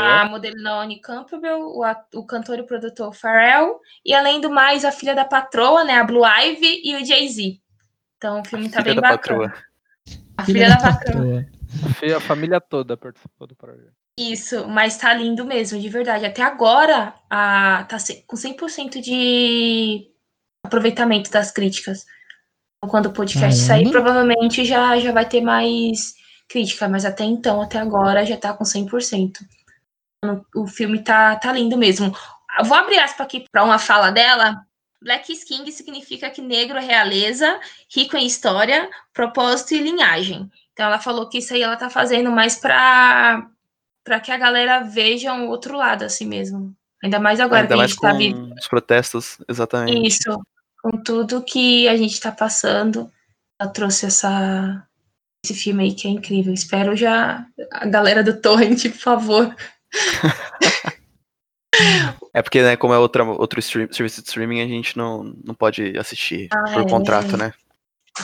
[0.00, 4.84] a modelo Naomi Campbell, o, a- o cantor e produtor Pharrell, e além do mais,
[4.84, 7.60] a filha da patroa, né, a Blue Ivy e o Jay-Z.
[8.16, 9.48] Então o filme tá Filha bem da bacana.
[9.48, 9.64] patroa.
[10.36, 11.46] A filha, da patroa.
[12.16, 13.92] A família toda participou do projeto.
[14.18, 16.26] Isso, mas tá lindo mesmo, de verdade.
[16.26, 20.06] Até agora, a, tá com 100% de
[20.64, 22.04] aproveitamento das críticas.
[22.78, 23.84] Então, Quando o podcast Caramba.
[23.84, 26.14] sair, provavelmente já, já vai ter mais
[26.48, 29.38] crítica, mas até então, até agora, já tá com 100%.
[30.54, 32.14] O filme tá, tá lindo mesmo.
[32.58, 34.64] Eu Vou abrir aspas aqui para uma fala dela.
[35.02, 37.58] Black King significa que negro é realeza,
[37.92, 40.48] rico em história, propósito e linhagem.
[40.72, 43.48] Então ela falou que isso aí ela tá fazendo mais para
[44.04, 46.74] para que a galera veja um outro lado assim mesmo.
[47.02, 50.06] Ainda mais agora Ainda que a gente com tá vivendo os protestos, exatamente.
[50.06, 50.40] isso,
[50.82, 53.10] com tudo que a gente tá passando.
[53.60, 54.86] Ela trouxe essa
[55.44, 56.54] esse filme aí que é incrível.
[56.54, 59.56] Espero já a galera do Torrent, por favor.
[62.34, 65.54] É porque, né, como é outra, outro stream, serviço de streaming, a gente não, não
[65.54, 66.88] pode assistir Ah, por é.
[66.88, 67.52] contrato, né?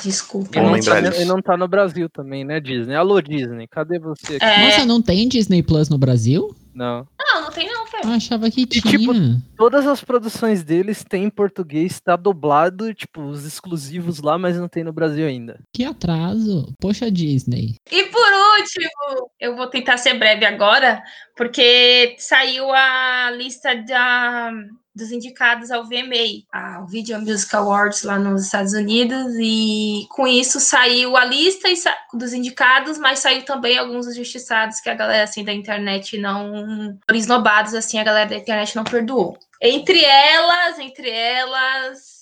[0.03, 0.59] Desculpa.
[0.59, 1.15] Eu não tá, disso.
[1.21, 2.95] ele não tá no Brasil também, né, Disney?
[2.95, 4.45] Alô, Disney, cadê você aqui?
[4.45, 6.55] É, Nossa, não tem Disney Plus no Brasil?
[6.75, 7.07] Não.
[7.19, 8.05] não, não tem não, Fer.
[8.05, 8.83] Eu achava que tinha.
[8.83, 9.13] tipo,
[9.57, 14.69] Todas as produções deles têm em português, tá dublado, tipo, os exclusivos lá, mas não
[14.69, 15.59] tem no Brasil ainda.
[15.75, 16.73] Que atraso.
[16.81, 17.75] Poxa, Disney.
[17.91, 18.33] E por
[18.69, 21.03] último, eu vou tentar ser breve agora,
[21.37, 24.53] porque saiu a lista da,
[24.95, 30.61] dos indicados ao VMA, ao Video Music Awards lá nos Estados Unidos, e com isso
[30.61, 31.69] saiu a lista
[32.13, 37.17] dos indicados, mas saiu também alguns injustiçados que a galera assim da internet não, por
[37.17, 39.39] esnobados assim, a galera da internet não perdoou.
[39.61, 42.19] Entre elas, entre elas,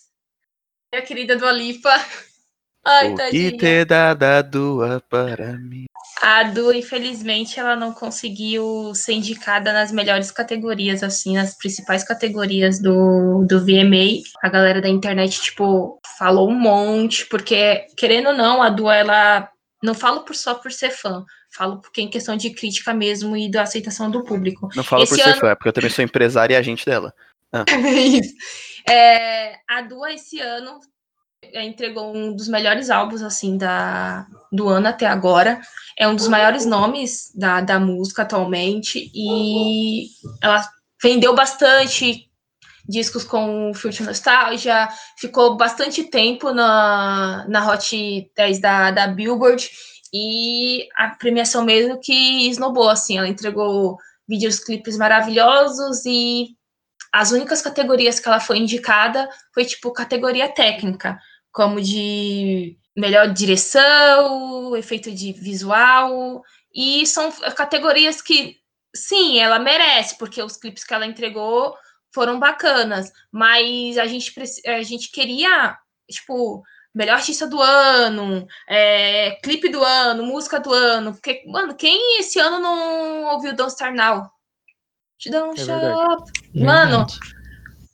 [0.93, 1.93] minha querida Dua Lipa.
[2.89, 3.57] Ai, o que tadinha.
[3.59, 5.86] te dá da dua para mim?
[6.23, 12.81] A Du, infelizmente, ela não conseguiu ser indicada nas melhores categorias, assim, nas principais categorias
[12.81, 14.23] do, do VMA.
[14.43, 19.49] A galera da internet, tipo, falou um monte, porque, querendo ou não, a Du, ela.
[19.83, 21.23] Não falo por só por ser fã,
[21.55, 24.69] falo porque em questão de crítica mesmo e da aceitação do público.
[24.75, 26.85] Não fala por Esse ser ano- fã, é porque eu também sou empresário e agente
[26.87, 27.13] dela.
[27.95, 28.33] Isso.
[28.89, 30.96] É, a Dua, esse ano, é,
[31.55, 35.61] entregou um dos melhores álbuns, assim, da, do ano até agora.
[35.99, 39.11] É um dos maiores nomes da, da música atualmente.
[39.15, 40.09] E
[40.43, 40.69] ela
[41.03, 42.31] vendeu bastante
[42.89, 49.69] discos com Future Nostalgia, ficou bastante tempo na, na Hot 10 da, da Billboard.
[50.13, 56.57] E a premiação mesmo que esnobou, assim, ela entregou vídeos, clipes maravilhosos e
[57.13, 61.19] as únicas categorias que ela foi indicada foi tipo categoria técnica,
[61.57, 66.43] como de melhor direção, efeito de visual,
[66.75, 68.59] e são categorias que
[68.95, 71.75] sim, ela merece, porque os clipes que ela entregou
[72.13, 74.35] foram bacanas, mas a gente
[74.67, 75.75] a gente queria,
[76.11, 76.63] tipo,
[76.95, 81.15] melhor artista do ano, é, clipe do ano, música do ano.
[81.15, 84.31] Porque, mano, quem esse ano não ouviu Don't Star Now?
[85.17, 86.33] Te dá um é shop.
[86.55, 87.07] Mano,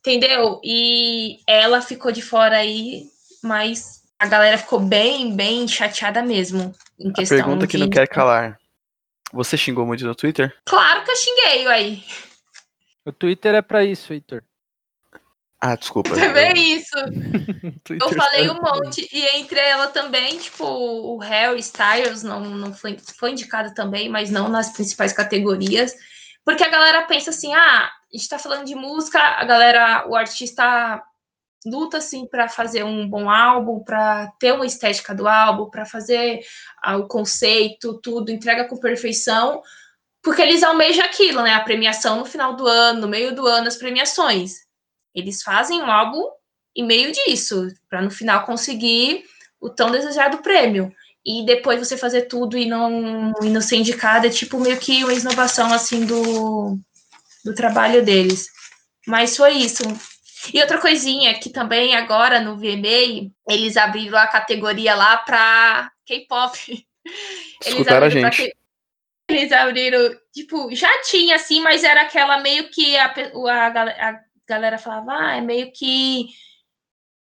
[0.01, 0.61] entendeu?
[0.65, 3.12] E ela ficou de fora aí,
[3.43, 6.75] mas a galera ficou bem, bem chateada mesmo.
[6.99, 8.59] Em a pergunta que não quer calar.
[9.33, 10.55] Você xingou muito no Twitter?
[10.65, 12.05] Claro que eu xinguei, aí.
[13.05, 14.45] O Twitter é para isso, Heitor.
[15.61, 16.11] Ah, desculpa.
[16.11, 16.97] Também isso.
[17.89, 19.09] eu falei um monte.
[19.13, 24.31] E entre ela também, tipo, o Harry Styles não, não foi, foi indicado também, mas
[24.31, 25.95] não nas principais categorias.
[26.45, 30.17] Porque a galera pensa assim, ah, a gente tá falando de música, a galera, o
[30.17, 31.01] artista
[31.65, 36.41] luta assim para fazer um bom álbum, para ter uma estética do álbum, para fazer
[36.83, 39.63] ah, o conceito, tudo, entrega com perfeição,
[40.23, 41.55] porque eles almejam aquilo, né?
[41.55, 44.55] A premiação no final do ano, no meio do ano, as premiações.
[45.15, 46.23] Eles fazem um álbum
[46.75, 49.25] e meio disso, para no final conseguir
[49.61, 50.93] o tão desejado prêmio.
[51.25, 55.05] E depois você fazer tudo e não, e não ser indicado é tipo meio que
[55.05, 56.77] uma inovação assim do,
[57.45, 58.49] do trabalho deles.
[59.07, 59.83] Mas foi isso.
[60.53, 66.87] E outra coisinha que também agora no VMA, eles abriram a categoria lá para K-pop.
[67.65, 68.37] Escutaram a gente.
[68.37, 68.53] K...
[69.29, 74.79] Eles abriram, tipo, já tinha assim, mas era aquela meio que a, a, a galera
[74.79, 76.27] falava, ah, é meio que.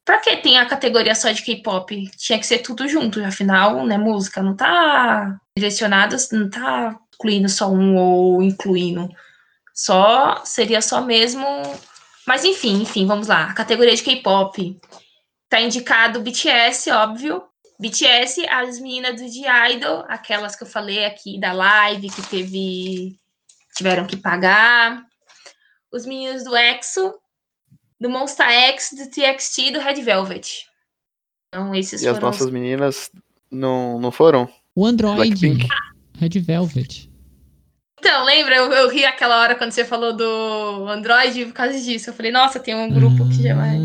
[0.03, 2.09] Pra que tem a categoria só de K-pop?
[2.17, 3.97] Tinha que ser tudo junto, afinal, né?
[3.97, 9.07] Música não tá direcionada, não tá incluindo só um ou incluindo.
[9.73, 11.45] Só seria só mesmo.
[12.27, 13.45] Mas enfim, enfim, vamos lá.
[13.45, 14.79] A categoria de K-pop
[15.49, 17.43] tá indicado BTS, óbvio.
[17.79, 23.19] BTS, as meninas do The Idol, aquelas que eu falei aqui da live, que teve.
[23.75, 25.03] tiveram que pagar
[25.91, 27.13] os meninos do EXO,
[27.99, 30.65] do Monster X, do TXT e do Red Velvet.
[31.49, 32.13] Então, esses e foram.
[32.13, 32.51] E as nossas os...
[32.51, 33.11] meninas
[33.51, 34.47] não, não foram?
[34.73, 35.67] O Android.
[36.17, 37.10] Red Velvet.
[38.03, 38.55] Então, lembra?
[38.55, 42.09] Eu, eu, ri aquela hora quando você falou do Android por causa disso.
[42.09, 43.77] Eu falei, nossa, tem um grupo que já vai.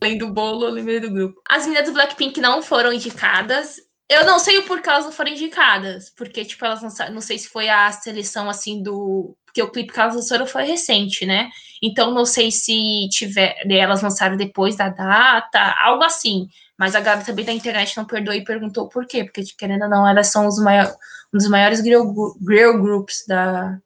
[0.00, 1.40] Além do bolo, eu lembrei do grupo.
[1.48, 3.76] As meninas do Blackpink não foram indicadas.
[4.08, 6.10] Eu não sei o porquê elas não foram indicadas.
[6.10, 9.92] Porque, tipo, elas não, não sei se foi a seleção, assim, do porque o clipe
[9.92, 11.50] que elas lançaram foi recente, né?
[11.82, 16.48] Então não sei se tiver, elas lançaram depois da data, algo assim.
[16.78, 19.90] Mas a galera também da internet não perdoou e perguntou por quê, porque querendo ou
[19.90, 20.90] não, elas são os maior,
[21.32, 22.12] um dos maiores girl,
[22.46, 23.78] girl groups da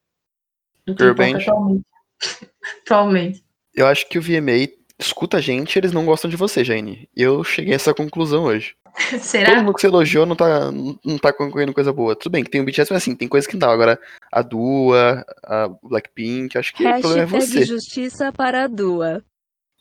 [0.86, 1.86] do K-pop atualmente.
[2.82, 3.44] atualmente.
[3.74, 7.08] Eu acho que o VMA escuta a gente, eles não gostam de você, Jane.
[7.14, 8.74] Eu cheguei a essa conclusão hoje.
[9.20, 9.50] Será?
[9.50, 12.16] Todo mundo que você elogiou não tá, não tá concorrendo coisa boa.
[12.16, 13.70] Tudo bem que tem o BTS, mas assim, tem coisa que não dá.
[13.70, 14.00] Agora,
[14.32, 17.64] a Dua, a Blackpink, acho que Hashtag o problema é você.
[17.64, 19.22] justiça para a Dua.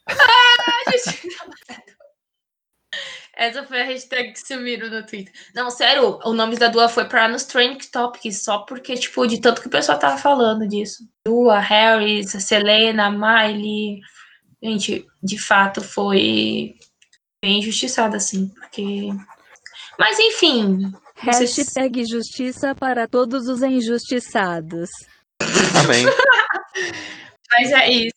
[0.68, 1.95] Ah, justiça para a Dua.
[3.38, 5.34] Essa foi a hashtag que sumiram no Twitter.
[5.54, 9.42] Não, sério, o nome da Dua foi pra nos Trending Topics, só porque, tipo, de
[9.42, 11.04] tanto que o pessoal tava falando disso.
[11.26, 14.00] Dua, Harris, Selena, Miley.
[14.64, 16.76] Gente, de fato foi
[17.44, 19.10] bem injustiçada, assim, porque.
[20.00, 20.94] Mas enfim.
[21.18, 22.12] Hashtag se...
[22.12, 24.90] justiça para todos os injustiçados.
[25.84, 26.06] Amém.
[27.52, 28.16] Mas é isso.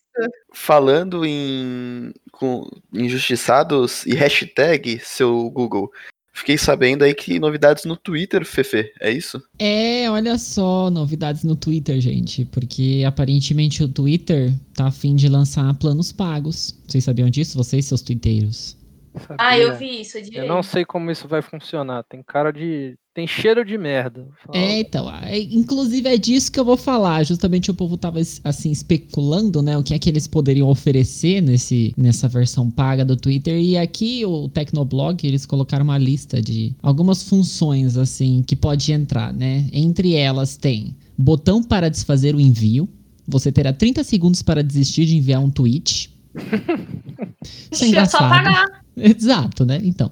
[0.53, 5.91] Falando em com injustiçados e hashtag, seu Google,
[6.39, 9.43] Fiquei sabendo aí que novidades no Twitter, Fefe, é isso?
[9.59, 12.45] É, olha só, novidades no Twitter, gente.
[12.45, 16.79] Porque aparentemente o Twitter tá afim de lançar planos pagos.
[16.87, 17.57] Vocês sabiam disso?
[17.57, 18.77] Vocês, seus twitteiros?
[19.17, 19.35] Sabia.
[19.37, 20.45] Ah, eu vi isso direito.
[20.45, 22.03] Eu não sei como isso vai funcionar.
[22.03, 22.97] Tem cara de.
[23.19, 24.25] Tem cheiro de merda.
[24.53, 25.11] É, então.
[25.13, 27.21] É, inclusive é disso que eu vou falar.
[27.25, 29.77] Justamente o povo tava assim especulando, né?
[29.77, 33.59] O que é que eles poderiam oferecer nesse, nessa versão paga do Twitter.
[33.59, 39.33] E aqui o Tecnoblog, eles colocaram uma lista de algumas funções, assim, que pode entrar,
[39.33, 39.67] né?
[39.73, 42.87] Entre elas tem botão para desfazer o envio.
[43.27, 46.09] Você terá 30 segundos para desistir de enviar um tweet.
[47.69, 48.21] Isso é engraçado.
[48.21, 48.65] Só pagar.
[48.95, 49.77] Exato, né?
[49.83, 50.09] Então.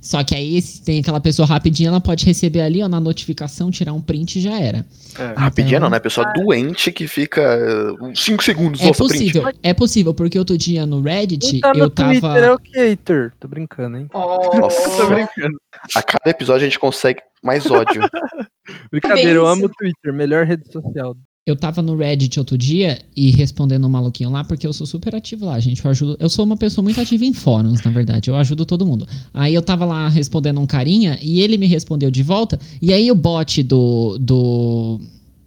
[0.00, 3.70] Só que aí, se tem aquela pessoa rapidinha, ela pode receber ali, ó, na notificação,
[3.70, 4.78] tirar um print e já era.
[4.78, 4.82] É.
[5.12, 6.00] Então, rapidinha não, né?
[6.00, 7.58] Pessoa doente que fica
[8.14, 9.58] 5 segundos, É possível, print.
[9.62, 12.10] é possível, porque outro dia no Reddit, tá eu no tava...
[12.10, 13.32] Twitter é o Hater.
[13.38, 14.08] Tô brincando, hein?
[14.14, 14.56] Oh.
[14.58, 15.60] Nossa, tô brincando.
[15.94, 18.00] A cada episódio a gente consegue mais ódio.
[18.90, 21.14] Brincadeira, eu amo o Twitter, melhor rede social.
[21.50, 25.14] Eu tava no Reddit outro dia e respondendo um maluquinho lá, porque eu sou super
[25.14, 25.84] ativo lá, gente.
[25.84, 26.16] Eu ajudo.
[26.18, 28.30] Eu sou uma pessoa muito ativa em fóruns, na verdade.
[28.30, 29.06] Eu ajudo todo mundo.
[29.34, 32.58] Aí eu tava lá respondendo um carinha e ele me respondeu de volta.
[32.80, 34.16] E aí o bot do.
[34.18, 35.00] do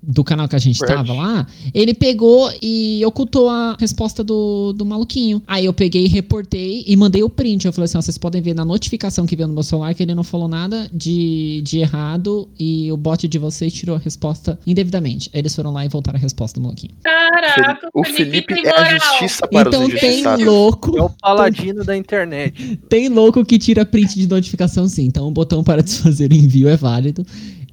[0.05, 4.85] do canal que a gente tava lá, ele pegou e ocultou a resposta do, do
[4.85, 5.41] maluquinho.
[5.47, 7.65] Aí eu peguei, reportei e mandei o print.
[7.65, 10.03] Eu falei assim: ó, vocês podem ver na notificação que veio no meu celular que
[10.03, 14.59] ele não falou nada de, de errado e o bot de vocês tirou a resposta
[14.67, 15.29] indevidamente.
[15.33, 16.93] Aí eles foram lá e voltaram a resposta do maluquinho.
[17.03, 18.99] Caraca, O Felipe tem é a moral.
[18.99, 20.45] justiça para então os tem injustiçados.
[20.45, 20.97] louco.
[20.97, 22.79] É o paladino da internet.
[22.89, 25.05] Tem louco que tira print de notificação sim.
[25.05, 27.25] Então o botão para desfazer o envio é válido.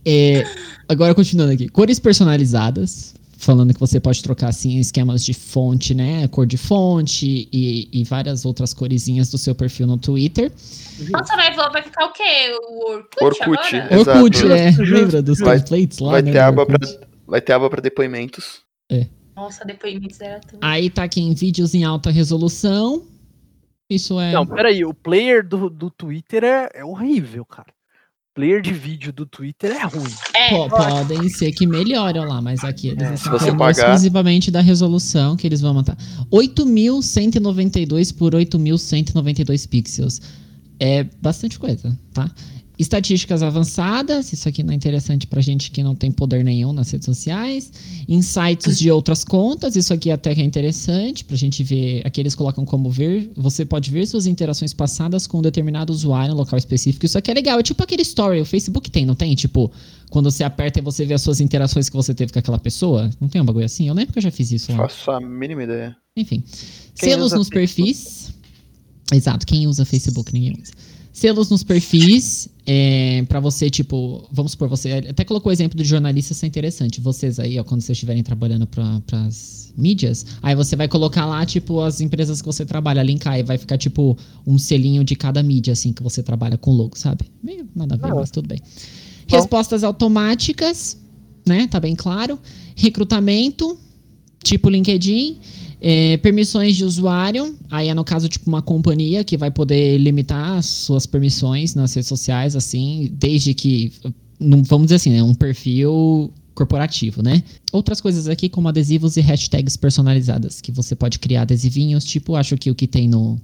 [0.05, 0.45] É,
[0.89, 1.69] agora continuando aqui.
[1.69, 3.15] Cores personalizadas.
[3.37, 6.29] Falando que você pode trocar assim esquemas de fonte, né?
[6.29, 10.53] Cor de fonte e, e várias outras coresinhas do seu perfil no Twitter.
[11.09, 12.23] Nossa, vai, vai ficar o quê?
[12.69, 13.77] O Orkut, Orkut.
[13.77, 13.95] agora?
[13.95, 14.19] Exato.
[14.19, 14.71] Orkut, é.
[14.73, 16.11] Lembra dos Vai- templates lá?
[16.13, 16.79] Vai né, ter, aba pra,
[17.27, 18.61] vai ter aba para depoimentos.
[19.35, 20.59] Nossa, depoimentos era tudo.
[20.61, 23.07] Aí tá aqui em vídeos em alta resolução.
[23.89, 24.33] Isso é.
[24.33, 27.73] Não, peraí, o player do, do Twitter é, é horrível, cara.
[28.35, 30.11] Player de vídeo do Twitter é ruim.
[30.37, 34.51] É, Po- podem ser que melhoram lá, mas aqui eles É, estão falando pagar- exclusivamente
[34.53, 35.97] da resolução que eles vão matar.
[36.31, 40.21] 8.192 por 8.192 pixels.
[40.79, 42.31] É bastante coisa, tá?
[42.81, 46.91] Estatísticas avançadas, isso aqui não é interessante pra gente que não tem poder nenhum nas
[46.91, 47.71] redes sociais.
[48.09, 52.01] Insights de outras contas, isso aqui até que é interessante pra gente ver.
[52.07, 53.31] Aqui eles colocam como ver.
[53.37, 57.05] Você pode ver suas interações passadas com um determinado usuário em um local específico.
[57.05, 57.61] Isso aqui é legal.
[57.61, 59.35] É tipo aquele story, o Facebook tem, não tem?
[59.35, 59.71] Tipo,
[60.09, 63.11] quando você aperta e você vê as suas interações que você teve com aquela pessoa.
[63.21, 63.89] Não tem um bagulho assim?
[63.89, 64.79] Eu lembro que eu já fiz isso lá.
[64.79, 65.95] Faço a mínima ideia.
[66.17, 66.43] Enfim.
[66.95, 67.75] Quem Selos nos Facebook?
[67.85, 68.33] perfis.
[69.13, 70.73] Exato, quem usa Facebook, ninguém usa.
[71.13, 75.85] Selos nos perfis, é, para você, tipo, vamos supor, você até colocou o exemplo de
[75.85, 77.01] jornalista, isso é interessante.
[77.01, 81.45] Vocês aí, ó, quando vocês estiverem trabalhando para as mídias, aí você vai colocar lá,
[81.45, 85.43] tipo, as empresas que você trabalha, linkar, e vai ficar, tipo, um selinho de cada
[85.43, 87.25] mídia, assim, que você trabalha com logo, sabe?
[87.43, 88.15] Meio nada a ver, Ah.
[88.15, 88.59] mas tudo bem.
[89.29, 89.37] Bom.
[89.37, 90.97] Respostas automáticas,
[91.47, 91.67] né?
[91.67, 92.39] Tá bem claro.
[92.77, 93.77] Recrutamento,
[94.45, 95.39] tipo LinkedIn.
[95.81, 100.59] É, permissões de usuário, aí é no caso tipo uma companhia que vai poder limitar
[100.59, 103.91] as suas permissões nas redes sociais, assim, desde que,
[104.39, 107.43] não- vamos dizer assim, é um perfil corporativo, né?
[107.73, 112.59] Outras coisas aqui como adesivos e hashtags personalizadas, que você pode criar adesivinhos, tipo, acho
[112.59, 113.41] que o que tem no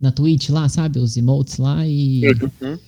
[0.00, 0.98] na Twitch lá, sabe?
[0.98, 2.22] Os emotes lá e
[2.62, 2.78] Uhum.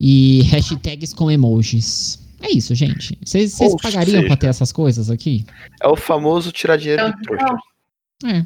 [0.00, 2.18] e hashtags com emojis.
[2.40, 3.18] É isso, gente.
[3.24, 5.44] Vocês pagariam seja- pra ter essas coisas aqui?
[5.82, 7.56] É o famoso tirar dinheiro Não, do trouxa.
[8.24, 8.38] É.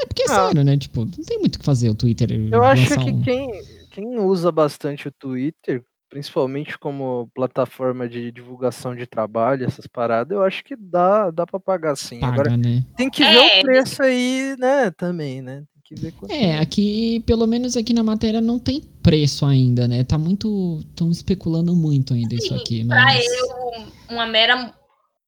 [0.00, 0.46] É porque é Ah.
[0.46, 0.76] sério, né?
[0.76, 2.30] Tipo, não tem muito o que fazer o Twitter.
[2.52, 3.50] Eu acho que um- quem,
[3.90, 10.42] quem usa bastante o Twitter, principalmente como plataforma de divulgação de trabalho, essas paradas, eu
[10.42, 12.20] acho que dá, dá pra pagar sim.
[12.20, 12.84] paga, Agora né?
[12.96, 15.64] tem que É, ver o preço aí, né, também, né?
[15.74, 19.88] Tem que ver quanto É, aqui, pelo menos aqui na matéria não tem preço ainda,
[19.88, 20.04] né?
[20.04, 20.78] Tá muito.
[20.90, 23.24] Estão especulando muito ainda isso Sim, aqui, pra mas.
[23.26, 24.72] eu, uma mera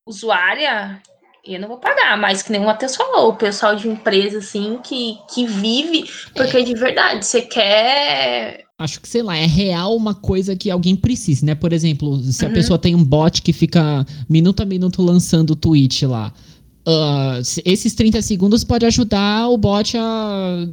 [0.06, 1.02] usuária,
[1.44, 4.78] eu não vou pagar, mas que nem o Matheus falou, o pessoal de empresa, assim,
[4.82, 8.64] que, que vive, porque de verdade, você quer.
[8.78, 11.54] Acho que, sei lá, é real uma coisa que alguém precise, né?
[11.54, 12.54] Por exemplo, se a Uhum.
[12.54, 16.32] pessoa tem um bot que fica minuto a minuto lançando o tweet lá.
[17.44, 20.66] se- esses 30 segundos pode ajudar o bot a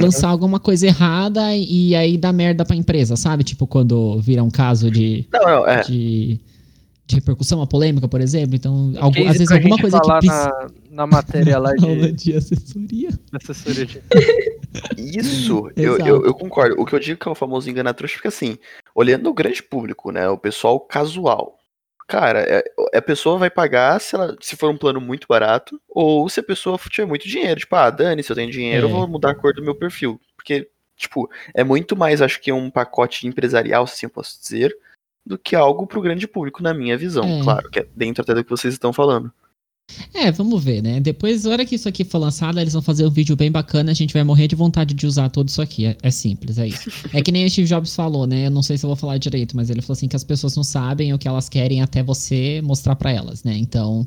[0.00, 3.44] lançar alguma coisa errada e aí dar merda pra empresa, sabe?
[3.44, 5.82] Tipo, quando vira um caso de, Não, não, é.
[5.82, 6.40] de,
[7.14, 8.54] de repercussão, uma polêmica, por exemplo.
[8.56, 10.48] Então, algum- às vezes alguma coisa que precisa.
[10.50, 13.10] na, na matéria lá Aula de, de assessoria.
[13.10, 14.02] de assessoria de
[14.96, 16.80] Isso, eu, eu, eu concordo.
[16.80, 18.56] O que eu digo que é o famoso engana trouxa, fica assim,
[18.94, 20.28] olhando o grande público, né?
[20.28, 21.58] O pessoal casual.
[22.08, 26.28] Cara, é- a pessoa vai pagar se, ela, se for um plano muito barato, ou
[26.28, 27.60] se a pessoa tiver muito dinheiro.
[27.60, 28.90] Tipo, ah, Dani, se eu tenho dinheiro, É.
[28.90, 30.20] eu vou mudar a cor do meu perfil.
[30.36, 34.74] Porque, tipo, é muito mais, acho que um pacote empresarial, se assim eu posso dizer,
[35.24, 37.24] do que algo pro grande público, na minha visão.
[37.24, 37.42] É.
[37.42, 39.30] Claro, que é dentro até do que vocês estão falando.
[40.14, 41.00] É, vamos ver, né?
[41.00, 43.90] Depois, na hora que isso aqui for lançado, eles vão fazer um vídeo bem bacana,
[43.90, 45.84] a gente vai morrer de vontade de usar tudo isso aqui.
[45.86, 46.90] É, é simples, é isso.
[47.12, 48.46] É que nem o Steve Jobs falou, né?
[48.46, 50.56] Eu não sei se eu vou falar direito, mas ele falou assim que as pessoas
[50.56, 53.54] não sabem o que elas querem até você mostrar pra elas, né?
[53.56, 54.06] Então,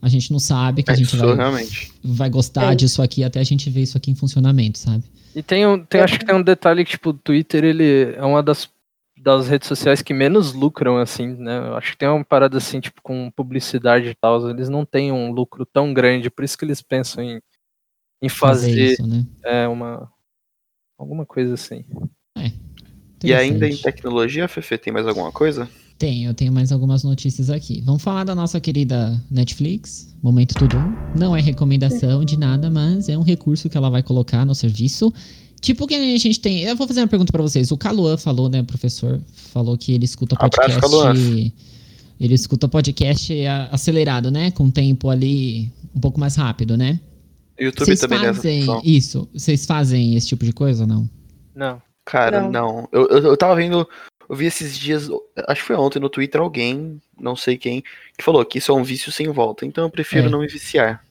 [0.00, 1.90] a gente não sabe que a É gente vai, realmente.
[2.04, 2.76] vai gostar É.
[2.76, 5.02] disso aqui até a gente ver isso aqui em funcionamento, sabe?
[5.34, 8.24] E tem, um, tem acho que tem um detalhe que, tipo, o Twitter, ele é
[8.24, 8.68] uma das,
[9.36, 11.58] das redes sociais que menos lucram, assim, né?
[11.58, 15.12] Eu acho que tem uma parada, assim, tipo, com publicidade e tal, eles não têm
[15.12, 17.40] um lucro tão grande, por isso que eles pensam em,
[18.22, 19.26] em fazer isso, né?
[19.44, 20.10] é, uma...
[20.98, 21.84] alguma coisa assim.
[23.22, 25.68] E ainda em tecnologia, Fefe, tem mais alguma coisa?
[25.98, 27.82] Tenho, eu tenho mais algumas notícias aqui.
[27.84, 30.76] Vamos falar da nossa querida Netflix, Momento Tudo.
[31.18, 35.12] Não é recomendação de nada, mas é um recurso que ela vai colocar no serviço.
[35.60, 36.62] Tipo que a gente tem.
[36.62, 37.70] Eu vou fazer uma pergunta pra vocês.
[37.72, 39.20] O Caluan falou, né, professor?
[39.52, 40.80] Falou que ele escuta Abraço, podcast.
[40.80, 41.14] Caluan.
[42.20, 43.32] Ele escuta podcast
[43.70, 44.50] acelerado, né?
[44.50, 47.00] Com tempo ali um pouco mais rápido, né?
[47.58, 49.28] YouTube Vocês também fazem isso?
[49.32, 51.10] Vocês fazem esse tipo de coisa ou não?
[51.54, 51.82] Não.
[52.04, 52.50] Cara, Não.
[52.50, 52.88] não.
[52.92, 53.86] Eu, eu, eu tava vendo.
[54.28, 55.08] Eu vi esses dias,
[55.48, 57.82] acho que foi ontem no Twitter, alguém, não sei quem,
[58.16, 59.64] que falou que isso é um vício sem volta.
[59.64, 60.30] Então eu prefiro É.
[60.30, 61.02] não me viciar.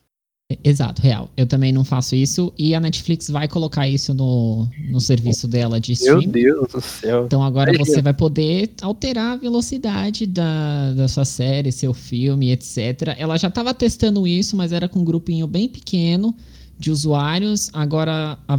[0.64, 1.30] Exato, real.
[1.36, 5.78] Eu também não faço isso e a Netflix vai colocar isso no, no serviço dela
[5.78, 6.32] de Meu streaming.
[6.32, 7.26] Deus do céu.
[7.26, 7.96] Então agora Imagina.
[7.96, 13.14] você vai poder alterar a velocidade da, da sua série, seu filme, etc.
[13.18, 16.34] Ela já estava testando isso, mas era com um grupinho bem pequeno
[16.80, 17.70] de usuários.
[17.74, 18.58] Agora a,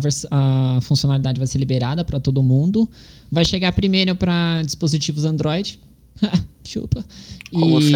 [0.77, 2.87] a funcionalidade vai ser liberada para todo mundo.
[3.33, 5.81] Vai chegar primeiro para dispositivos Android.
[6.65, 7.05] Chupa.
[7.51, 7.93] Como e...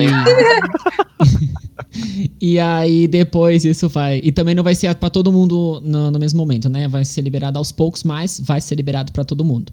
[2.40, 4.20] e aí depois isso vai.
[4.24, 6.88] E também não vai ser para todo mundo no, no mesmo momento, né?
[6.88, 9.72] Vai ser liberado aos poucos, mas vai ser liberado para todo mundo.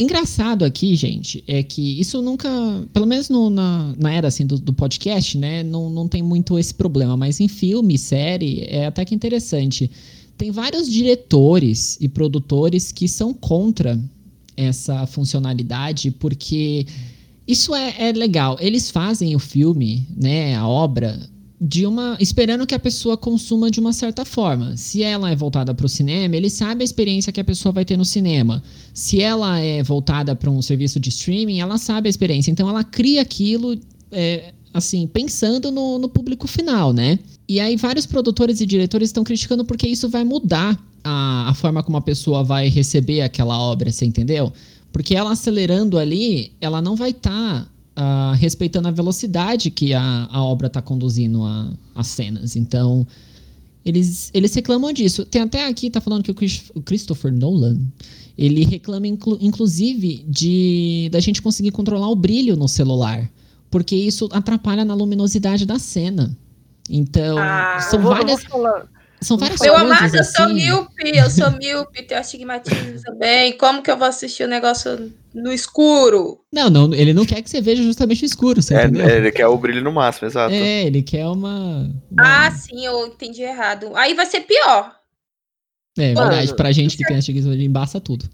[0.00, 2.48] Engraçado aqui, gente, é que isso nunca,
[2.92, 5.64] pelo menos no- na, na era assim do, do podcast, né?
[5.64, 9.90] Não, não tem muito esse problema, mas em filme, série, é até que interessante.
[10.38, 14.00] Tem vários diretores e produtores que são contra
[14.56, 16.86] essa funcionalidade, porque
[17.48, 18.58] isso é, é legal.
[18.60, 21.18] Eles fazem o filme, né, a obra,
[21.60, 24.76] de uma esperando que a pessoa consuma de uma certa forma.
[24.76, 27.84] Se ela é voltada para o cinema, ele sabe a experiência que a pessoa vai
[27.86, 28.62] ter no cinema.
[28.92, 32.50] Se ela é voltada para um serviço de streaming, ela sabe a experiência.
[32.50, 33.76] Então ela cria aquilo,
[34.12, 37.18] é, assim, pensando no, no público final, né?
[37.48, 41.82] E aí vários produtores e diretores estão criticando porque isso vai mudar a, a forma
[41.82, 44.52] como a pessoa vai receber aquela obra, você entendeu?
[44.92, 47.70] Porque ela acelerando ali, ela não vai estar
[48.38, 52.54] respeitando a velocidade que a, a obra está conduzindo a- as cenas.
[52.54, 53.04] Então,
[53.84, 55.24] eles, eles reclamam disso.
[55.26, 57.80] Tem até aqui, tá falando que o, Chris- o Christopher Nolan,
[58.36, 63.28] ele reclama, inclu- inclusive, de da gente conseguir controlar o brilho no celular.
[63.70, 66.36] Porque isso atrapalha na luminosidade da cena.
[66.88, 68.86] Então, Ah, são várias, falar-
[69.20, 70.54] são várias Meu coisas amado, eu sou assim.
[70.54, 73.56] míope, eu sou míope, tenho astigmatismo também.
[73.58, 76.40] Como que eu vou assistir o negócio no escuro?
[76.52, 79.08] Não, não, ele não quer que você veja justamente o escuro, você É, entendeu?
[79.08, 80.54] é, ele quer o brilho no máximo, exato.
[80.54, 81.90] É, ele quer uma.
[82.10, 83.90] uma- Ah, sim, eu entendi errado.
[83.96, 84.94] Aí vai ser pior.
[85.98, 88.24] é verdade, Mano, pra gente que tem astigmatismo, ele embaça tudo.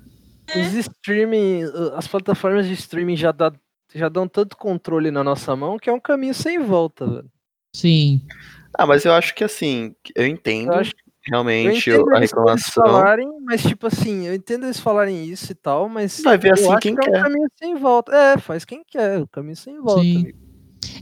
[0.54, 3.50] Os streaming, uh, as plataformas de streaming já, dá,
[3.94, 7.30] já dão tanto controle na nossa mão que é um caminho sem volta, velho.
[7.74, 8.20] Sim.
[8.76, 12.18] Ah, mas eu acho que assim, eu entendo Eu acho Eu realmente entendo a eles-
[12.18, 12.84] eles reclamação.
[12.84, 16.54] falarem, mas tipo assim, eu entendo eles falarem isso e tal, mas Vai ver eu
[16.54, 17.20] assim acho quem que é quer.
[17.20, 18.12] um caminho sem volta.
[18.14, 20.16] É, faz quem quer, o caminho sem volta, Sim.
[20.20, 20.38] amigo.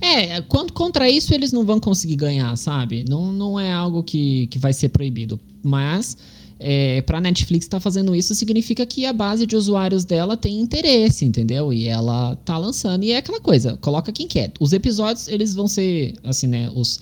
[0.00, 3.04] É, quanto contra isso eles não vão conseguir ganhar, sabe?
[3.08, 5.38] Não, não é algo que, que vai ser proibido.
[5.62, 6.16] Mas
[6.58, 11.24] é, pra Netflix estar fazendo isso significa que a base de usuários dela tem interesse,
[11.24, 11.72] entendeu?
[11.72, 13.02] E ela tá lançando.
[13.04, 14.52] E é aquela coisa, coloca quem quer.
[14.60, 16.70] Os episódios, eles vão ser, assim, né?
[16.74, 17.00] Os,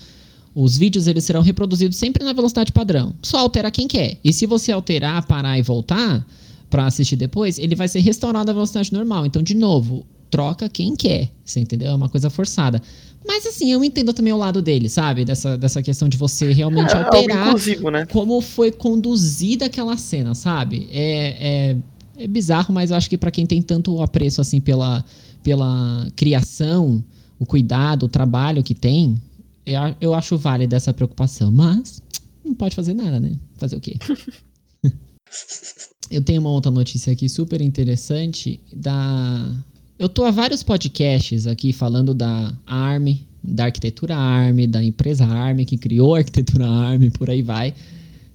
[0.55, 3.15] os vídeos, eles serão reproduzidos sempre na velocidade padrão.
[3.23, 4.19] Só altera quem quer.
[4.25, 6.27] E se você alterar, parar e voltar
[6.69, 9.27] pra assistir depois, ele vai ser restaurado à velocidade normal.
[9.27, 11.31] Então, de novo, troca quem quer.
[11.45, 11.91] Você entendeu?
[11.91, 12.83] É uma coisa forçada.
[13.27, 15.25] Mas assim, eu entendo também o lado dele, sabe?
[15.25, 17.55] Dessa, dessa questão de você realmente É alterar
[17.93, 18.07] né?
[18.07, 20.89] como foi conduzida aquela cena, sabe?
[20.91, 21.77] É, é,
[22.25, 25.05] é bizarro, mas eu acho que pra quem tem tanto apreço assim pela,
[25.43, 27.05] pela criação,
[27.39, 29.21] o cuidado, o trabalho que tem,
[30.01, 31.51] eu, acho válida essa preocupação.
[31.51, 32.03] Mas
[32.45, 33.33] não pode fazer nada, né?
[33.57, 33.97] Fazer o quê?
[36.11, 39.55] eu tenho uma outra notícia aqui super interessante da.
[39.99, 45.65] Eu tô a vários podcasts aqui falando da ARM, da arquitetura ARM, da empresa ARM
[45.65, 47.75] que criou a arquitetura ARM, por aí vai.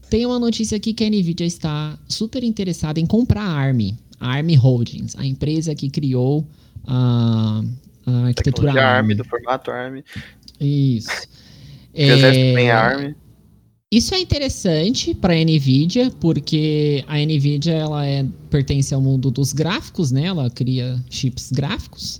[0.09, 4.35] Tem uma notícia aqui que a Nvidia está super interessada em comprar a ARM, a
[4.35, 6.47] ARM Holdings, a empresa que criou
[6.85, 7.63] a,
[8.05, 9.09] a arquitetura ARM.
[9.09, 10.03] ARM, do formato ARM.
[10.59, 11.09] Isso.
[11.97, 13.15] É, ARM.
[13.89, 19.53] isso é interessante para a Nvidia, porque a Nvidia ela é, pertence ao mundo dos
[19.53, 20.25] gráficos, né?
[20.25, 22.19] Ela cria chips gráficos.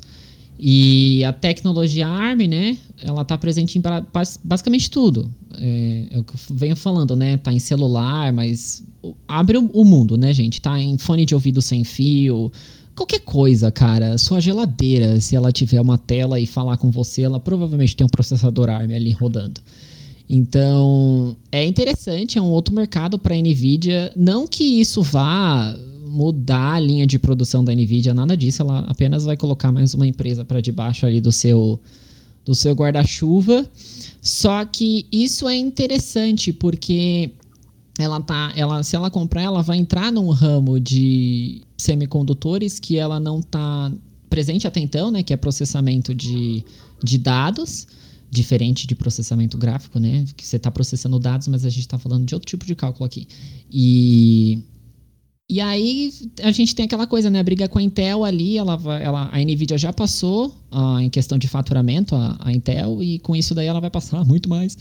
[0.58, 2.78] E a tecnologia ARM, né?
[3.04, 5.30] Ela está presente em ba- bas- basicamente tudo.
[5.60, 7.36] É, é o que eu venho falando, né?
[7.36, 8.82] Tá em celular, mas
[9.28, 10.62] abre o, o mundo, né, gente?
[10.62, 12.50] Tá em fone de ouvido sem fio,
[12.96, 14.18] qualquer coisa, cara.
[14.18, 18.10] Sua geladeira, se ela tiver uma tela e falar com você, ela provavelmente tem um
[18.10, 19.62] processador ARM ali rodando.
[20.28, 24.12] Então, é interessante, é um outro mercado para a Nvidia.
[24.16, 25.78] Não que isso vá
[26.08, 28.62] mudar a linha de produção da Nvidia, nada disso.
[28.62, 31.80] Ela apenas vai colocar mais uma empresa para debaixo ali do seu
[32.44, 33.68] do seu guarda-chuva.
[34.22, 37.32] Só que isso é interessante porque
[37.98, 43.20] ela tá, ela, se ela comprar, ela vai entrar num ramo de semicondutores que ela
[43.20, 43.92] não tá
[44.30, 45.24] presente até então, né?
[45.24, 46.64] Que é processamento de,
[47.04, 47.88] de dados,
[48.30, 50.26] diferente de processamento gráfico, né?
[50.36, 53.06] Que você está processando dados, mas a gente está falando de outro tipo de cálculo
[53.06, 53.28] aqui.
[53.72, 54.62] E
[55.48, 57.40] e aí a gente tem aquela coisa, né?
[57.40, 61.38] A briga com a Intel ali, ela, ela, a Nvidia já passou uh, em questão
[61.38, 64.76] de faturamento a, a, Intel, e com isso daí ela vai passar muito mais.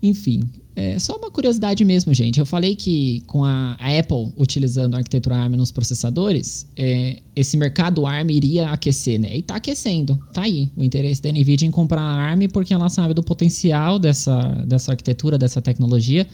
[0.00, 0.48] Enfim,
[0.78, 2.38] é só uma curiosidade mesmo, gente.
[2.38, 8.06] Eu falei que com a, Apple utilizando a arquitetura ARM nos processadores, é, esse mercado
[8.06, 9.38] ARM iria aquecer, né?
[9.38, 10.16] E tá aquecendo.
[10.32, 13.98] Tá aí o interesse da Nvidia em comprar a ARM porque ela sabe do potencial
[13.98, 16.24] dessa, dessa arquitetura, dessa tecnologia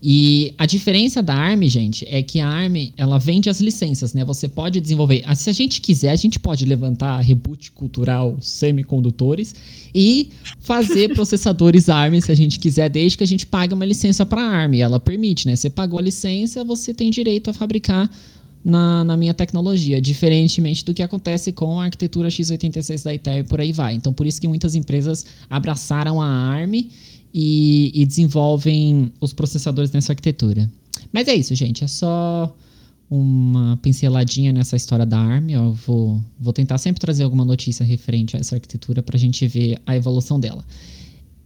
[0.00, 4.24] e a diferença da ARM, gente, é que a ARM, ela vende as licenças, né?
[4.24, 5.24] Você pode desenvolver.
[5.26, 9.56] Ah, se a gente quiser, a gente pode levantar reboot cultural semicondutores
[9.92, 10.30] e
[10.60, 14.40] fazer processadores ARM se a gente quiser, desde que a gente pague uma licença para
[14.40, 14.74] a ARM.
[14.74, 15.56] Ela permite, né?
[15.56, 18.08] Você pagou a licença, você tem direito a fabricar
[18.64, 23.44] na, na, minha tecnologia, diferentemente do que acontece com a arquitetura x86 da Intel e
[23.44, 23.94] por aí vai.
[23.94, 26.86] Então, por isso que muitas empresas abraçaram a ARM
[27.40, 30.68] e, e desenvolvem os processadores nessa arquitetura.
[31.12, 31.84] Mas é isso, gente.
[31.84, 32.52] É só
[33.08, 35.50] uma pinceladinha nessa história da ARM.
[35.50, 39.46] Eu vou, vou tentar sempre trazer alguma notícia referente a essa arquitetura para a gente
[39.46, 40.64] ver a evolução dela.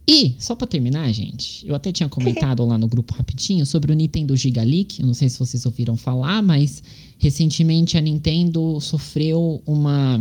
[0.07, 3.95] E, só para terminar, gente, eu até tinha comentado lá no grupo rapidinho sobre o
[3.95, 4.99] Nintendo Giga Leak.
[4.99, 6.81] Eu não sei se vocês ouviram falar, mas
[7.19, 10.19] recentemente a Nintendo sofreu uma,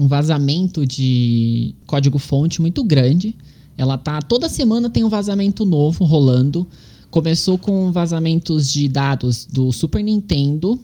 [0.00, 3.36] um vazamento de código-fonte muito grande
[3.80, 6.66] ela tá toda semana tem um vazamento novo rolando.
[7.10, 10.78] Começou com vazamentos de dados do Super Nintendo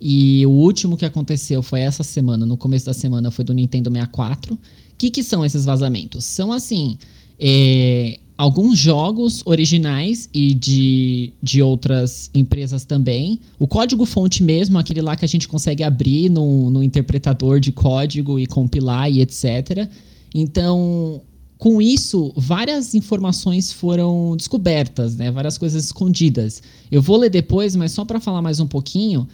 [0.00, 3.90] e o último que aconteceu foi essa semana, no começo da semana foi do Nintendo
[3.90, 4.54] 64.
[4.54, 4.58] O
[4.96, 6.24] que, que são esses vazamentos?
[6.24, 6.96] São assim,
[7.38, 13.38] é, alguns jogos originais e de, de outras empresas também.
[13.58, 18.38] O código-fonte mesmo, aquele lá que a gente consegue abrir no, no interpretador de código
[18.38, 19.90] e compilar e etc.
[20.34, 21.20] Então,
[21.64, 25.30] com isso, várias informações foram descobertas, né?
[25.30, 26.62] Várias coisas escondidas.
[26.92, 29.26] Eu vou ler depois, mas só para falar mais um pouquinho,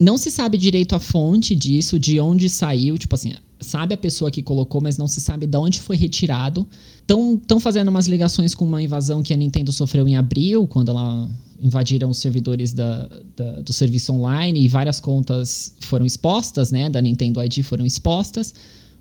[0.00, 4.30] não se sabe direito a fonte disso, de onde saiu, tipo assim, sabe a pessoa
[4.30, 6.66] que colocou, mas não se sabe de onde foi retirado.
[7.02, 11.28] Estão fazendo umas ligações com uma invasão que a Nintendo sofreu em abril, quando ela
[11.60, 13.06] invadiram os servidores da,
[13.36, 18.54] da, do serviço online e várias contas foram expostas, né, da Nintendo ID foram expostas.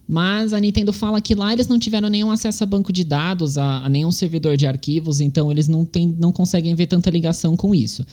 [0.08, 3.58] Mas a Nintendo fala que lá eles não tiveram nenhum acesso a banco de dados,
[3.58, 7.56] a, a nenhum servidor de arquivos, então eles não, tem, não conseguem ver tanta ligação
[7.56, 8.06] com isso.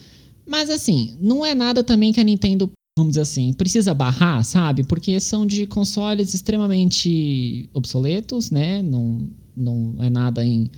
[0.46, 4.84] Mas assim, não é nada também que a Nintendo, vamos dizer assim, precisa barrar, sabe?
[4.84, 8.82] Porque são de consoles extremamente obsoletos, né?
[8.82, 10.70] Não, não é nada em.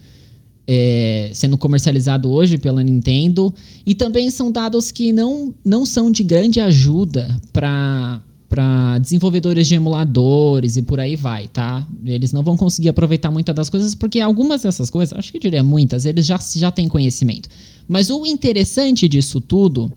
[0.65, 3.53] É, sendo comercializado hoje pela Nintendo.
[3.85, 8.23] E também são dados que não, não são de grande ajuda para
[8.53, 11.89] para desenvolvedores de emuladores e por aí vai, tá?
[12.05, 15.41] Eles não vão conseguir aproveitar muitas das coisas porque algumas dessas coisas, acho que eu
[15.41, 17.49] diria muitas, eles já, já têm conhecimento.
[17.89, 19.91] Mas o interessante disso tudo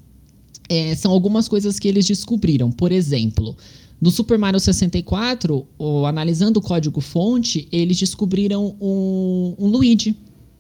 [0.70, 2.72] é, são algumas coisas que eles descobriram.
[2.72, 3.58] Por exemplo,
[4.00, 10.16] no Super Mario 64, o, analisando o código-fonte, eles descobriram um, um Luigi.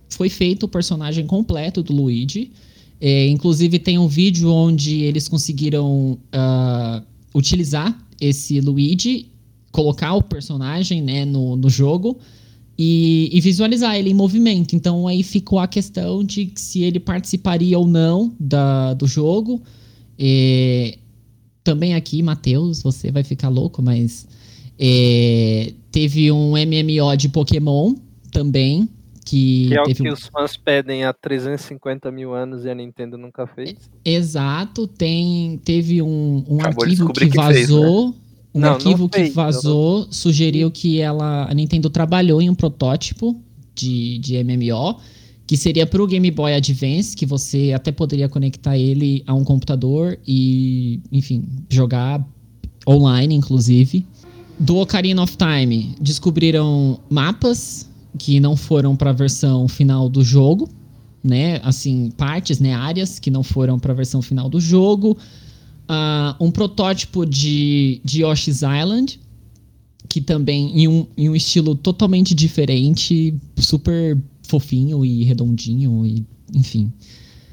[0.09, 2.51] Foi feito o personagem completo do Luigi.
[2.99, 6.17] É, inclusive, tem um vídeo onde eles conseguiram.
[6.33, 9.27] Uh, utilizar esse Luigi,
[9.71, 12.17] colocar o personagem né, no, no jogo
[12.77, 14.75] e, e, visualizar ele em movimento.
[14.75, 19.61] Então aí ficou a questão de se ele participaria ou não da, do jogo.
[20.17, 20.97] E,
[21.63, 24.25] também aqui, Matheus, você vai ficar louco, mas
[24.79, 27.95] é, teve um MMO de Pokémon
[28.31, 28.87] também,
[29.25, 30.13] que, que é o que um...
[30.13, 33.73] os fãs pedem há 350 mil anos e a Nintendo nunca fez.
[34.05, 38.11] Exato, tem, teve um, um arquivo que vazou.
[38.11, 38.21] Fez, né?
[38.53, 40.11] Um não, arquivo não fez, que vazou não...
[40.11, 43.35] sugeriu que ela, a Nintendo trabalhou em um protótipo
[43.73, 44.99] de, de MMO
[45.47, 49.43] que seria para o Game Boy Advance, que você até poderia conectar ele a um
[49.43, 52.25] computador e, enfim, jogar
[52.87, 54.05] online, inclusive.
[54.57, 57.87] Do Ocarina of Time, descobriram mapas
[58.17, 60.69] que não foram para a versão final do jogo,
[61.23, 61.59] né?
[61.63, 62.73] Assim, partes, né?
[62.73, 65.17] Áreas que não foram para a versão final do jogo.
[65.89, 69.19] Uh, um protótipo de, de Yoshi's Island,
[70.09, 76.91] que também em um, em um estilo totalmente diferente, super fofinho e redondinho, e, enfim.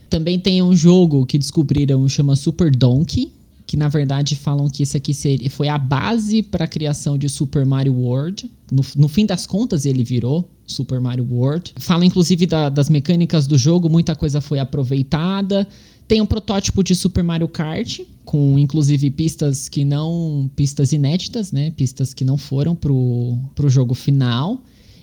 [0.09, 3.33] Também tem um jogo que descobriram, chama Super Donkey,
[3.67, 7.29] que na verdade falam que isso aqui seria, foi a base para a criação de
[7.29, 8.51] Super Mario World.
[8.73, 11.75] No, no, fim das contas, ele virou Super Mario World.
[11.79, 15.69] Fala inclusive da, das mecânicas do jogo, muita coisa foi aproveitada.
[16.09, 20.51] Tem um protótipo de Super Mario Kart, com inclusive pistas que não.
[20.57, 21.71] pistas inéditas, né?
[21.71, 24.63] Pistas que não foram pro, pro jogo final.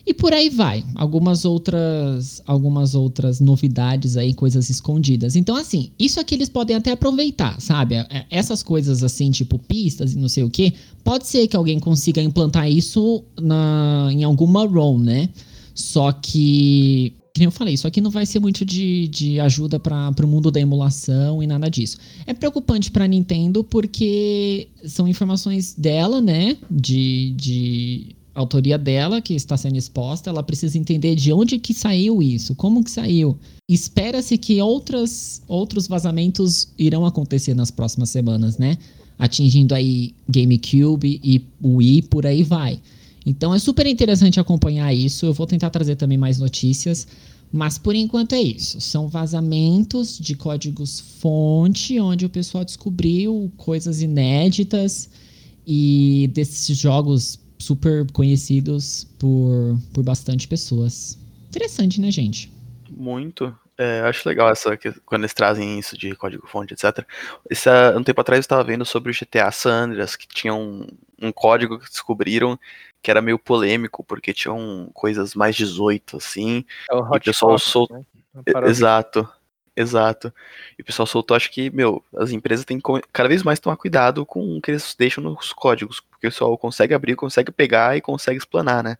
[0.09, 0.83] E por aí vai.
[0.95, 5.35] Algumas outras, algumas outras novidades aí, coisas escondidas.
[5.35, 7.93] Então, assim, isso aqui eles podem até aproveitar, sabe?
[7.93, 11.79] É, Essas coisas assim, tipo pistas e não sei o que, pode ser que alguém
[11.79, 15.29] consiga implantar isso na, em alguma ROM, né?
[15.75, 20.11] Só que, como eu falei, isso aqui não vai ser muito de, de ajuda para
[20.23, 21.99] o mundo da emulação e nada disso.
[22.25, 26.57] É preocupante para Nintendo porque são informações dela, né?
[26.67, 32.21] De, de autoria dela que está sendo exposta, ela precisa entender de onde que saiu
[32.21, 33.37] isso, como que saiu.
[33.67, 38.77] Espera-se que outras, outros vazamentos irão acontecer nas próximas semanas, né?
[39.17, 42.79] Atingindo aí GameCube e Wii, por aí vai.
[43.25, 45.25] Então é super interessante acompanhar isso.
[45.25, 47.07] Eu vou tentar trazer também mais notícias.
[47.51, 48.79] Mas por enquanto é isso.
[48.79, 55.09] São vazamentos de códigos fonte, onde o pessoal descobriu coisas inéditas
[55.65, 61.19] e desses jogos super conhecidos por, por bastante pessoas.
[61.49, 62.51] Interessante, né, gente?
[62.89, 63.55] Muito.
[63.77, 67.05] É, acho legal essa que, quando eles trazem isso de código-fonte, etc.
[67.49, 70.85] Esse, um tempo atrás eu estava vendo sobre o GTA San Andreas, que tinha um,
[71.21, 72.59] um código que descobriram
[73.01, 76.65] que era meio polêmico, porque tinham coisas mais 18, assim.
[76.91, 77.97] É o e o pessoal Hot soltou.
[77.97, 78.03] Né?
[78.67, 79.27] Exato.
[79.79, 80.33] Exato.
[80.77, 83.77] E o pessoal soltou, acho que, meu, as empresas têm que cada vez mais tomar
[83.77, 87.95] cuidado com o que eles deixam nos códigos, porque o pessoal consegue abrir, consegue pegar
[87.95, 88.97] e consegue explanar, né?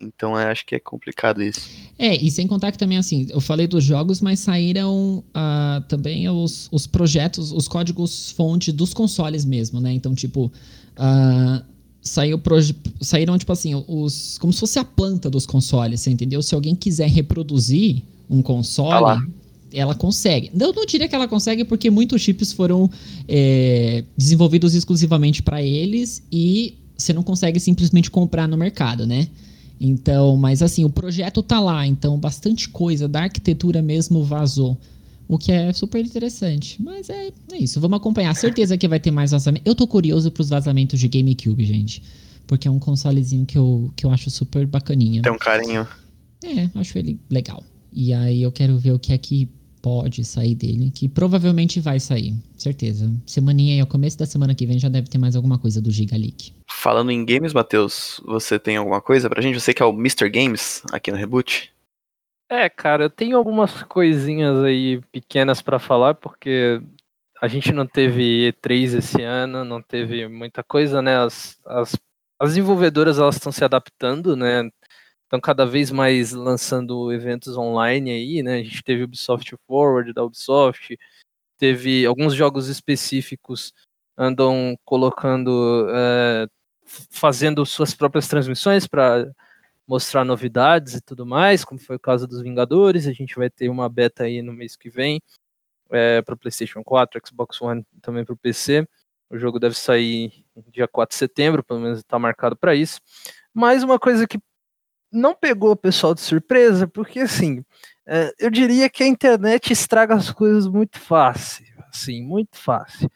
[0.00, 1.68] Então é, acho que é complicado isso.
[1.98, 6.28] É, e sem contar que também, assim, eu falei dos jogos, mas saíram ah, também
[6.30, 9.92] os, os projetos, os códigos-fonte dos consoles mesmo, né?
[9.92, 10.50] Então, tipo,
[10.96, 11.62] ah,
[12.00, 12.40] saiu
[13.02, 14.38] saíram, tipo assim, os.
[14.38, 16.42] Como se fosse a planta dos consoles, você entendeu?
[16.42, 19.02] Se alguém quiser reproduzir um console.
[19.02, 19.26] lá.
[19.72, 20.50] Ela consegue.
[20.58, 22.90] Eu não diria que ela consegue porque muitos chips foram
[23.28, 29.28] é, desenvolvidos exclusivamente para eles e você não consegue simplesmente comprar no mercado, né?
[29.80, 34.78] Então, mas assim, o projeto tá lá, então bastante coisa da arquitetura mesmo vazou.
[35.28, 36.80] O que é super interessante.
[36.80, 38.34] Mas é, é isso, vamos acompanhar.
[38.34, 39.68] Certeza que vai ter mais vazamento.
[39.68, 42.02] Eu tô curioso pros vazamentos de GameCube, gente.
[42.46, 45.22] Porque é um consolezinho que eu, que eu acho super bacaninha.
[45.22, 45.86] Tem um carinho.
[46.44, 47.62] É, acho ele legal.
[47.98, 49.48] E aí eu quero ver o que é que
[49.80, 53.10] pode sair dele, que provavelmente vai sair, certeza.
[53.24, 55.90] Semaninha aí, ao começo da semana que vem já deve ter mais alguma coisa do
[55.90, 56.52] Giga Leak.
[56.68, 59.58] Falando em games, Matheus, você tem alguma coisa pra gente?
[59.58, 60.28] Você que é o Mr.
[60.28, 61.72] Games aqui no Reboot?
[62.50, 66.82] É, cara, eu tenho algumas coisinhas aí pequenas pra falar, porque
[67.40, 71.16] a gente não teve E3 esse ano, não teve muita coisa, né?
[71.16, 71.96] As, as,
[72.38, 74.68] as desenvolvedoras elas estão se adaptando, né?
[75.26, 78.60] Estão cada vez mais lançando eventos online aí, né?
[78.60, 80.96] A gente teve Ubisoft Forward da Ubisoft,
[81.58, 83.72] teve alguns jogos específicos
[84.16, 86.46] andam colocando, é,
[87.10, 89.28] fazendo suas próprias transmissões para
[89.86, 93.06] mostrar novidades e tudo mais, como foi o caso dos Vingadores.
[93.06, 95.20] A gente vai ter uma beta aí no mês que vem
[95.90, 98.86] é, para o PlayStation 4, Xbox One também para o PC.
[99.28, 103.00] O jogo deve sair dia 4 de setembro, pelo menos está marcado para isso.
[103.52, 104.38] Mas uma coisa que
[105.12, 107.64] não pegou o pessoal de surpresa, porque assim,
[108.06, 113.10] é, eu diria que a internet estraga as coisas muito fácil, assim, muito fácil.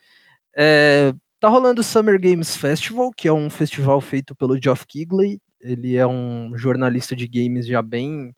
[0.57, 5.41] É, tá rolando o Summer Games Festival, que é um festival feito pelo Geoff Keighley.
[5.61, 8.35] Ele é um jornalista de games já bem,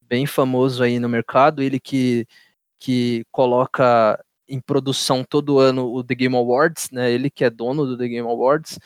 [0.00, 1.62] bem famoso aí no mercado.
[1.62, 2.26] Ele que,
[2.78, 4.18] que coloca
[4.48, 7.10] em produção todo ano o The Game Awards, né?
[7.10, 8.78] Ele que é dono do The Game Awards.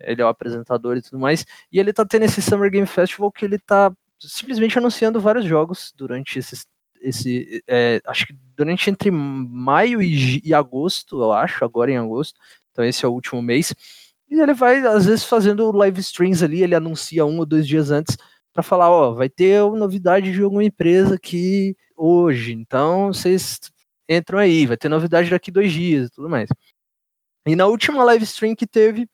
[0.00, 1.44] Ele é o apresentador e tudo mais.
[1.72, 5.92] E ele tá tendo esse Summer Game Festival que ele tá simplesmente anunciando vários jogos
[5.96, 6.66] durante esses,
[7.00, 12.38] esse, é, acho que durante entre maio e, e, agosto, eu acho, agora em agosto,
[12.72, 13.74] então esse é o último mês,
[14.28, 17.90] e ele vai, às vezes, fazendo live streams ali, ele anuncia um ou dois dias
[17.90, 18.16] antes,
[18.52, 23.60] para falar, ó, vai ter novidade de alguma empresa aqui hoje, então vocês
[24.08, 26.48] entram aí, vai ter novidade daqui dois dias tudo mais.
[27.46, 29.08] E na última live stream que teve,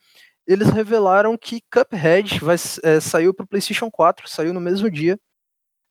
[0.47, 5.19] eles revelaram que Cuphead vai, é, saiu para o PlayStation 4, saiu no mesmo dia.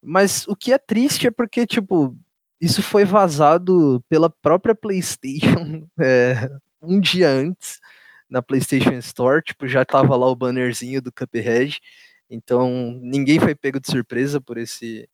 [0.02, 2.16] Mas o que é triste é porque, tipo,
[2.62, 6.50] isso foi vazado pela própria PlayStation é,
[6.82, 7.80] um dia antes
[8.30, 9.42] na PlayStation Store.
[9.44, 11.80] Tipo, já tava lá o bannerzinho do Cuphead.
[12.30, 15.08] Então, ninguém foi pego de surpresa por esse,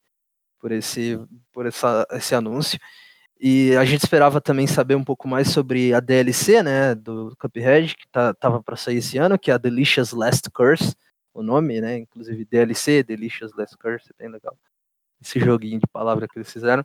[0.60, 1.20] por esse,
[1.52, 2.80] por essa, esse anúncio.
[3.40, 7.96] E a gente esperava também saber um pouco mais sobre a DLC, né, do Cuphead,
[7.96, 10.94] que tá, tava para sair esse ano, que é a Delicious Last Curse,
[11.34, 14.58] o nome, né, inclusive DLC, Delicious Last Curse, é bem legal.
[15.22, 16.84] Esse joguinho de palavra que eles fizeram.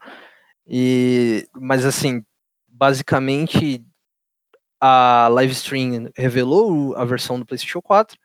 [0.67, 2.25] E, mas assim,
[2.69, 3.85] basicamente
[4.81, 8.17] a live stream revelou a versão do PlayStation 4,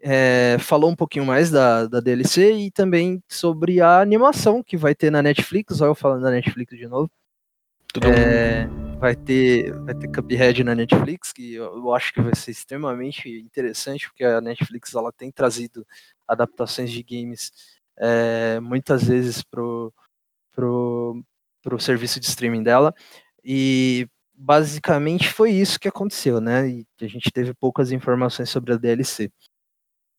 [0.00, 4.94] é, falou um pouquinho mais da, da DLC e também sobre a animação que vai
[4.94, 5.80] ter na Netflix.
[5.80, 7.10] Olha eu falando da Netflix de novo.
[7.96, 8.66] É,
[8.98, 14.08] vai ter vai ter Cuphead na Netflix, que eu, acho que vai ser extremamente interessante,
[14.08, 15.86] porque a Netflix ela tem trazido
[16.26, 17.50] adaptações de games
[17.98, 19.92] é, muitas vezes pro,
[20.52, 21.24] pro,
[21.62, 22.94] pro serviço de streaming dela.
[23.42, 26.68] E basicamente foi isso que aconteceu, né?
[26.68, 29.30] E a gente teve poucas informações sobre a DLC.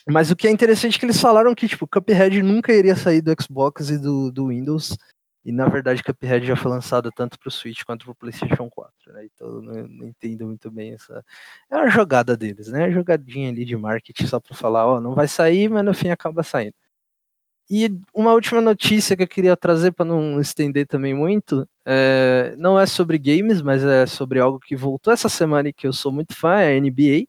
[0.08, 3.22] Mas o que é interessante é que eles falaram que, tipo, Cuphead nunca iria sair
[3.22, 4.98] do Xbox e do, do Windows.
[5.44, 8.70] E na verdade, Cuphead já foi lançado tanto para o Switch quanto para o PlayStation
[8.70, 9.14] 4.
[9.14, 9.26] Né?
[9.26, 11.24] Então eu não, não, entendo muito bem essa.
[11.70, 12.86] É uma jogada deles, né?
[12.86, 16.10] Uma jogadinha ali de marketing só para falar, ó, não vai sair, mas no fim
[16.10, 16.76] acaba saindo.
[17.70, 22.80] E uma última notícia que eu queria trazer para não estender também muito, é, não
[22.80, 26.12] é sobre games, mas é sobre algo que voltou essa semana e que eu sou
[26.12, 27.28] muito fã, é a NBA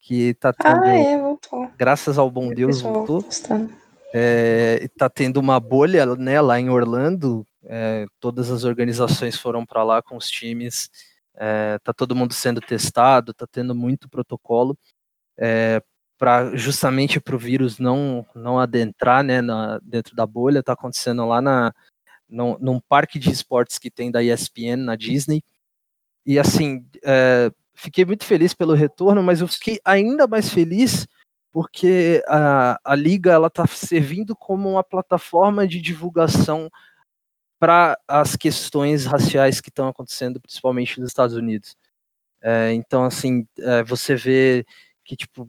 [0.00, 0.84] que tá tendo.
[0.84, 1.70] Ah, é, voltou.
[1.76, 3.24] Graças ao bom Deus, voltou.
[4.12, 7.46] É, tá tendo uma bolha né, lá em Orlando.
[7.64, 10.90] É, todas as organizações foram para lá com os times.
[11.36, 14.76] É, tá todo mundo sendo testado, tá tendo muito protocolo
[15.38, 15.80] é,
[16.18, 20.62] para justamente para o vírus não não adentrar né, na, dentro da bolha.
[20.62, 21.72] Tá acontecendo lá na
[22.28, 25.42] num, num parque de esportes que tem da ESPN na Disney.
[26.26, 31.06] E assim, é, fiquei muito feliz pelo retorno, mas eu fiquei ainda mais feliz
[31.52, 36.70] porque a, a liga ela está servindo como uma plataforma de divulgação
[37.58, 41.76] para as questões raciais que estão acontecendo, principalmente nos Estados Unidos.
[42.40, 44.64] É, então, assim, é, você vê
[45.04, 45.48] que tipo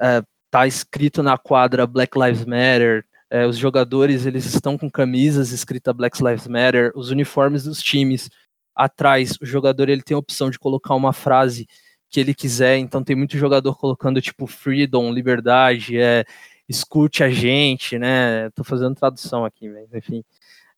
[0.00, 5.50] é, tá escrito na quadra Black Lives Matter, é, os jogadores eles estão com camisas
[5.50, 8.30] escrita Black Lives Matter, os uniformes dos times
[8.74, 11.66] atrás, o jogador ele tem a opção de colocar uma frase
[12.14, 16.24] que ele quiser, então tem muito jogador colocando tipo freedom, liberdade, é,
[16.68, 18.50] escute a gente, né?
[18.50, 20.22] Tô fazendo tradução aqui, mas enfim.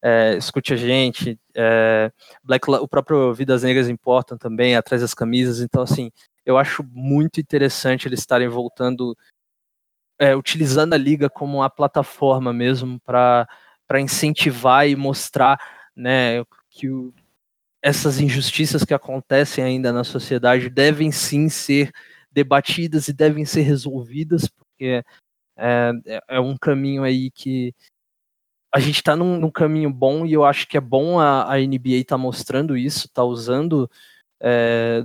[0.01, 2.11] É, escute a gente, é,
[2.43, 6.11] Black, o próprio Vidas Negras Importam também, atrás das camisas, então assim,
[6.47, 9.15] eu acho muito interessante eles estarem voltando,
[10.19, 13.47] é, utilizando a liga como uma plataforma mesmo para
[14.01, 15.61] incentivar e mostrar
[15.95, 17.13] né, que o,
[17.87, 21.93] essas injustiças que acontecem ainda na sociedade devem sim ser
[22.33, 25.05] debatidas e devem ser resolvidas, porque
[25.57, 27.73] é, é, é um caminho aí que
[28.75, 31.61] a gente está num, num, caminho bom e eu acho que é bom a, a
[31.61, 33.89] NBA tá mostrando isso, tá usando
[34.41, 35.05] é,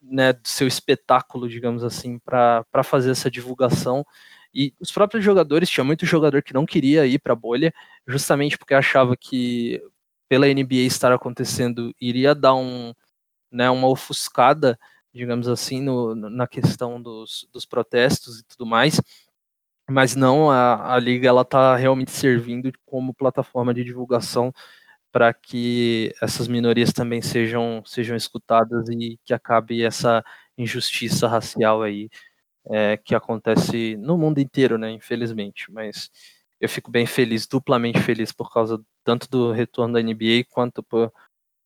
[0.00, 4.02] né, seu espetáculo, digamos assim, para fazer essa divulgação.
[4.54, 7.70] E os próprios jogadores, tinha muito jogador que não queria ir para a bolha,
[8.06, 9.82] justamente porque achava que
[10.28, 12.92] pela NBA estar acontecendo, iria dar um,
[13.50, 14.78] né, uma ofuscada,
[15.12, 19.00] digamos assim, no, na questão dos, dos protestos e tudo mais.
[19.90, 24.52] Mas não, a, a liga ela está realmente servindo como plataforma de divulgação
[25.10, 30.22] para que essas minorias também sejam, sejam escutadas e que acabe essa
[30.58, 32.10] injustiça racial aí
[32.70, 35.72] é, que acontece no mundo inteiro, né, infelizmente.
[35.72, 36.10] Mas
[36.60, 41.10] eu fico bem feliz, duplamente feliz por causa tanto do retorno da NBA quanto por,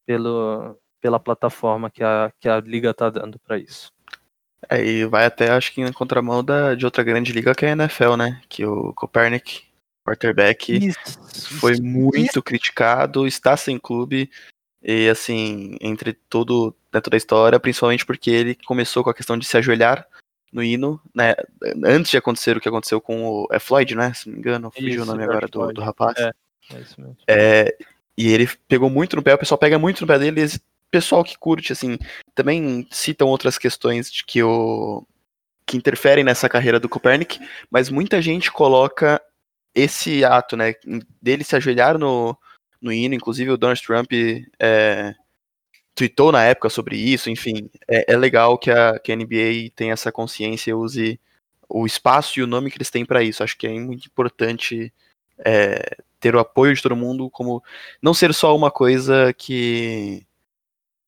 [0.07, 3.91] pelo, pela plataforma que a, que a liga está dando para isso.
[4.71, 7.71] É, e vai até, acho que em contramão da, de outra grande liga que é
[7.71, 8.41] a NFL, né?
[8.49, 9.65] Que o Copernic,
[10.07, 12.43] quarterback, isso, foi isso, muito isso.
[12.43, 14.31] criticado, está sem clube.
[14.81, 19.45] E assim, entre todo dentro da história, principalmente porque ele começou com a questão de
[19.45, 20.07] se ajoelhar
[20.53, 21.35] no hino, né?
[21.85, 24.15] Antes de acontecer o que aconteceu com o é Floyd, né?
[24.15, 26.17] Se não me engano, fugiu o nome agora do, do rapaz.
[26.17, 26.33] É,
[27.27, 27.65] é.
[27.67, 27.77] É,
[28.17, 30.49] e ele pegou muito no pé, o pessoal pega muito no pé dele, e
[30.91, 31.99] pessoal que curte, assim,
[32.35, 35.05] também citam outras questões de que o
[35.65, 39.23] que interferem nessa carreira do Copernic, mas muita gente coloca
[39.75, 40.75] esse ato, né,
[41.21, 42.37] dele se ajoelhar no,
[42.81, 44.11] no hino, inclusive o Donald Trump
[44.59, 45.15] é,
[45.95, 49.95] tweetou na época sobre isso, enfim, é, é legal que a, que a NBA tenha
[49.95, 51.21] essa consciência e use
[51.69, 53.43] o espaço e o nome que eles têm para isso.
[53.43, 54.93] Acho que é muito importante
[55.39, 57.63] é, ter o apoio de todo mundo, como
[58.01, 60.25] não ser só uma coisa que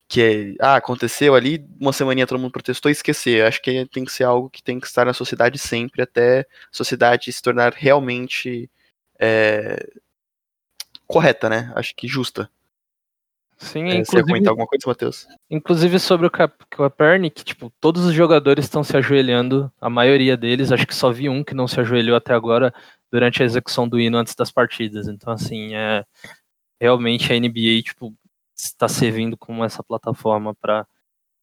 [0.07, 3.45] que é, ah, aconteceu ali, uma semaninha todo mundo protestou e esquecer.
[3.47, 6.45] Acho que tem que ser algo que tem que estar na sociedade sempre, até a
[6.71, 8.71] sociedade se tornar realmente
[9.19, 9.89] é,
[11.07, 11.73] correta, né?
[11.75, 12.51] Acho que justa.
[13.57, 15.27] Sim, É, inclusive, comentar alguma coisa, Matheus?
[15.49, 20.71] inclusive sobre o Cap- Kaepernick, tipo, todos os jogadores estão se ajoelhando, a maioria deles,
[20.71, 22.75] acho que só vi um que não se ajoelhou até agora
[23.15, 25.07] durante a execução do hino antes das partidas.
[25.07, 26.05] Então, assim, é
[26.81, 28.13] realmente a NBA, tipo,
[28.57, 30.85] está servindo como essa plataforma para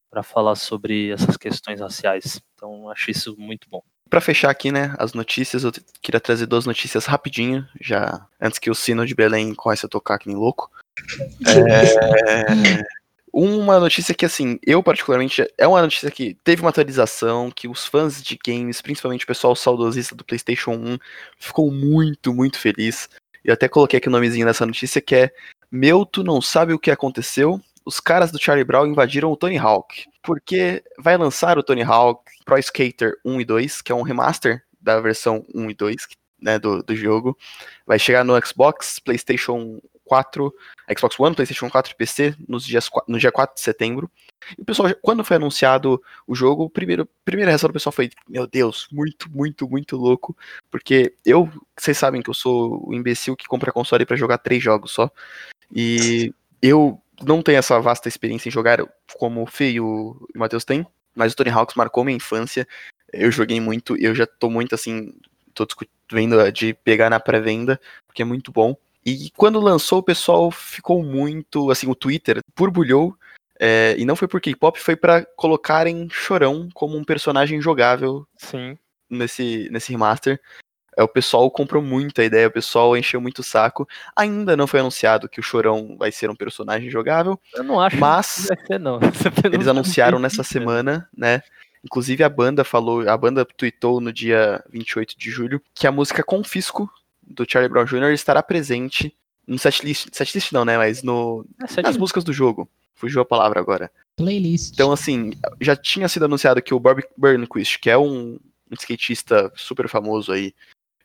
[0.10, 2.42] para falar sobre essas questões raciais.
[2.54, 3.82] Então, acho isso muito bom.
[4.10, 8.70] Pra fechar aqui, né, as notícias, eu queria trazer duas notícias rapidinho, já antes que
[8.70, 10.70] o sino de Belém comece a tocar que nem louco.
[12.28, 12.84] É,
[13.34, 17.86] Uma notícia que, assim, eu particularmente, é uma notícia que teve uma atualização, que os
[17.86, 20.98] fãs de games, principalmente o pessoal saudosista do PlayStation 1,
[21.38, 23.10] ficou muito, muito feliz.
[23.44, 25.32] Eu até coloquei aqui o nomezinho dessa notícia, que é
[25.72, 27.60] Meu, tu não sabe o que aconteceu?
[27.86, 30.06] Os caras do Charlie Brown invadiram o Tony Hawk.
[30.22, 34.62] Porque vai lançar o Tony Hawk Pro Skater 1 e 2, que é um remaster
[34.80, 36.08] da versão 1 e 2
[36.42, 37.38] né, do, do jogo.
[37.86, 39.80] Vai chegar no Xbox, PlayStation
[40.12, 40.54] 4,
[40.98, 44.12] Xbox One, PlayStation 4 e PC nos dias, no dia 4 de setembro.
[44.58, 48.10] E o pessoal, quando foi anunciado o jogo, primeiro, a primeira reação do pessoal foi:
[48.28, 50.36] Meu Deus, muito, muito, muito louco.
[50.70, 51.50] Porque eu,
[51.80, 55.10] vocês sabem que eu sou o imbecil que compra console pra jogar três jogos só.
[55.74, 60.66] E eu não tenho essa vasta experiência em jogar como o Fê e o, Matheus
[60.66, 60.86] têm.
[61.16, 62.68] Mas o Tony Hawks marcou minha infância.
[63.14, 65.14] Eu joguei muito, eu já tô muito assim,
[65.54, 65.66] tô
[66.12, 68.76] vendo de pegar na pré-venda, porque é muito bom.
[69.06, 73.16] E quando lançou, o pessoal ficou muito, assim, o Twitter borbulhou,
[73.60, 78.78] é, e não foi por K-pop, foi pra colocarem Chorão como um personagem jogável Sim.
[79.10, 80.40] nesse, nesse remaster.
[80.98, 83.88] É, o pessoal comprou muito a ideia, o pessoal encheu muito o saco.
[84.16, 87.98] Ainda não foi anunciado que o Chorão vai ser um personagem jogável, Eu não acho
[87.98, 89.00] Mas- que vai ser, não.
[89.54, 91.42] eles anunciaram nessa semana, né?
[91.84, 96.24] Inclusive a banda falou, a banda tweetou no dia 28 de julho que a música
[96.24, 96.92] Confisco
[97.32, 98.12] do Charlie Brown Jr.
[98.14, 99.16] estará presente
[99.48, 101.46] no setlist, setlist não, né, mas no
[101.78, 102.70] é nas músicas do jogo.
[102.96, 103.92] Fugiu a palavra agora.
[104.16, 104.74] Playlist.
[104.74, 109.52] Então assim, já tinha sido anunciado que o Bob Burnquist, que é um, um skatista
[109.56, 110.54] super famoso aí,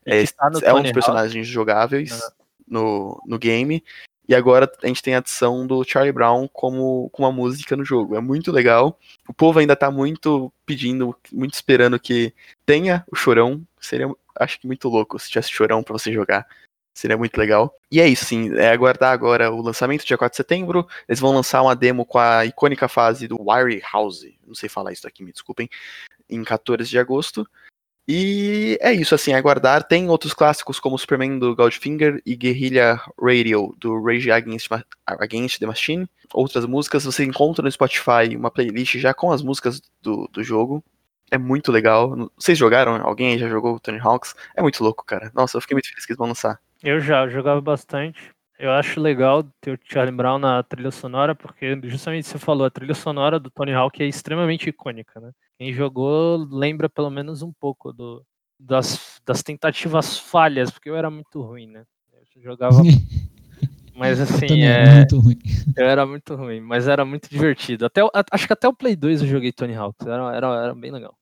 [0.04, 2.20] é, tá é um dos personagens jogáveis
[2.66, 3.82] no, no game.
[4.28, 7.84] E agora a gente tem a adição do Charlie Brown como com uma música no
[7.84, 8.16] jogo.
[8.16, 8.98] É muito legal.
[9.28, 13.62] O povo ainda tá muito pedindo, muito esperando que tenha o chorão.
[13.80, 14.08] Seria,
[14.38, 16.46] acho que muito louco se tivesse chorão pra você jogar.
[16.94, 17.74] Seria muito legal.
[17.90, 18.54] E é isso, sim.
[18.56, 20.88] É aguardar agora o lançamento, dia 4 de setembro.
[21.06, 24.24] Eles vão lançar uma demo com a icônica fase do Wiry House.
[24.46, 25.68] Não sei falar isso aqui, me desculpem.
[26.28, 27.46] Em 14 de agosto.
[28.08, 29.82] E é isso, assim, aguardar.
[29.86, 35.58] Tem outros clássicos como Superman do Goldfinger e Guerrilla Radio do Rage Against, Ma- Against
[35.58, 36.08] the Machine.
[36.32, 40.82] Outras músicas você encontra no Spotify uma playlist já com as músicas do, do jogo.
[41.30, 42.30] É muito legal.
[42.36, 42.96] Vocês jogaram?
[43.04, 44.34] Alguém aí já jogou o Tony Hawks?
[44.54, 45.30] É muito louco, cara.
[45.34, 46.60] Nossa, eu fiquei muito feliz que eles vão lançar.
[46.82, 48.36] Eu já eu jogava bastante.
[48.58, 52.70] Eu acho legal ter o Charlie Brown na trilha sonora, porque justamente você falou, a
[52.70, 55.30] trilha sonora do Tony Hawk é extremamente icônica, né?
[55.58, 58.24] Quem jogou lembra pelo menos um pouco do,
[58.58, 61.84] das, das tentativas falhas, porque eu era muito ruim, né?
[62.34, 62.78] Eu jogava,
[63.96, 65.38] mas assim, Também é muito ruim.
[65.76, 67.86] eu era muito ruim, mas era muito divertido.
[67.86, 68.00] Até,
[68.32, 71.14] acho que até o Play 2 eu joguei Tony Hawk, era, era, era bem legal.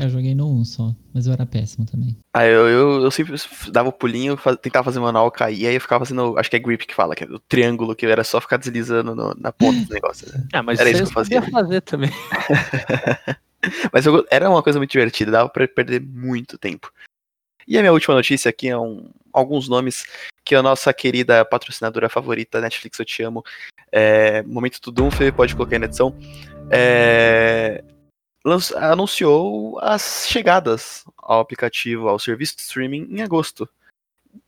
[0.00, 2.18] Eu joguei no 1 só, mas eu era péssimo também.
[2.34, 3.34] Ah, eu, eu, eu sempre
[3.70, 6.58] dava o pulinho, fa- tentava fazer manual, caía, e eu ficava fazendo, acho que é
[6.58, 9.78] grip que fala, que é o triângulo, que era só ficar deslizando no- na ponta
[9.86, 10.26] do negócio.
[10.32, 10.44] né?
[10.52, 11.52] Ah, mas Era isso que eu eu sabia fazia.
[11.52, 12.10] fazer também.
[13.92, 16.92] Mas eu era uma coisa muito divertida, dava pra perder muito tempo.
[17.66, 20.04] E a minha última notícia aqui é um, alguns nomes
[20.44, 23.44] que a nossa querida patrocinadora favorita, Netflix Eu Te Amo,
[23.90, 26.16] é, Momento Tudum, Fê, pode colocar aí na edição,
[26.70, 27.84] é,
[28.76, 33.68] anunciou as chegadas ao aplicativo, ao serviço de streaming em agosto.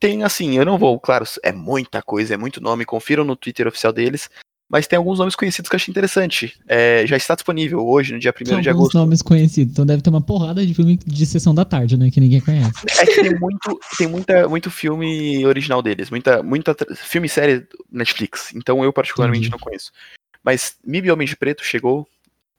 [0.00, 3.68] Tem assim, eu não vou, claro, é muita coisa, é muito nome, confiram no Twitter
[3.68, 4.30] oficial deles,
[4.74, 6.58] mas tem alguns nomes conhecidos que eu achei interessante.
[6.66, 8.98] É, já está disponível hoje, no dia 1 São de alguns agosto.
[8.98, 12.10] nomes conhecidos, então deve ter uma porrada de filme de sessão da tarde, né?
[12.10, 12.72] Que ninguém conhece.
[12.98, 17.60] É que tem muito, tem muita, muito filme original deles, muita, muita filme e série
[17.60, 18.52] do Netflix.
[18.52, 19.52] Então eu particularmente Entendi.
[19.52, 19.92] não conheço.
[20.42, 22.04] Mas MIB Homem de Preto chegou,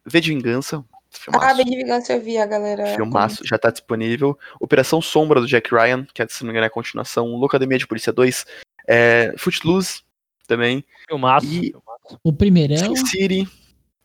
[0.05, 2.95] V de Vingança, filmaço, Ah, bem de vingança eu vi a galera.
[2.95, 4.39] filmaço, já tá disponível.
[4.57, 7.27] Operação Sombra do Jack Ryan, que é, se não me engano é a continuação.
[7.35, 8.45] Locademia de Polícia 2,
[8.87, 9.99] é, Footloose
[10.47, 10.85] também.
[11.09, 11.45] Filmaço.
[11.47, 11.84] E- filmaço.
[12.23, 12.77] O primeiro é.
[12.77, 13.47] Sin City,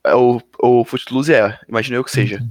[0.04, 2.44] é, o, o Footloose é, imagino eu que seja.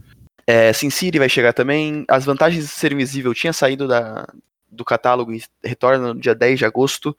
[0.45, 2.05] É, Sin City vai chegar também.
[2.07, 4.27] As vantagens de ser invisível tinha saído da,
[4.69, 7.15] do catálogo e retorna no dia 10 de agosto.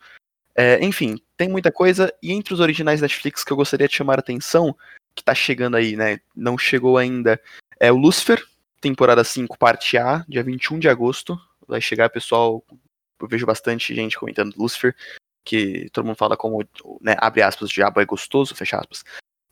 [0.55, 2.13] É, enfim, tem muita coisa.
[2.23, 4.77] E entre os originais Netflix que eu gostaria de chamar a atenção,
[5.15, 6.21] que tá chegando aí, né?
[6.35, 7.41] Não chegou ainda,
[7.79, 8.43] é o Lucifer,
[8.81, 11.39] temporada 5, parte A, dia 21 de agosto.
[11.67, 12.65] Vai chegar, pessoal.
[13.21, 14.95] Eu vejo bastante gente comentando Lucifer.
[15.45, 16.65] Que todo mundo fala como,
[17.01, 19.05] né, abre aspas, diabo é gostoso, fecha aspas.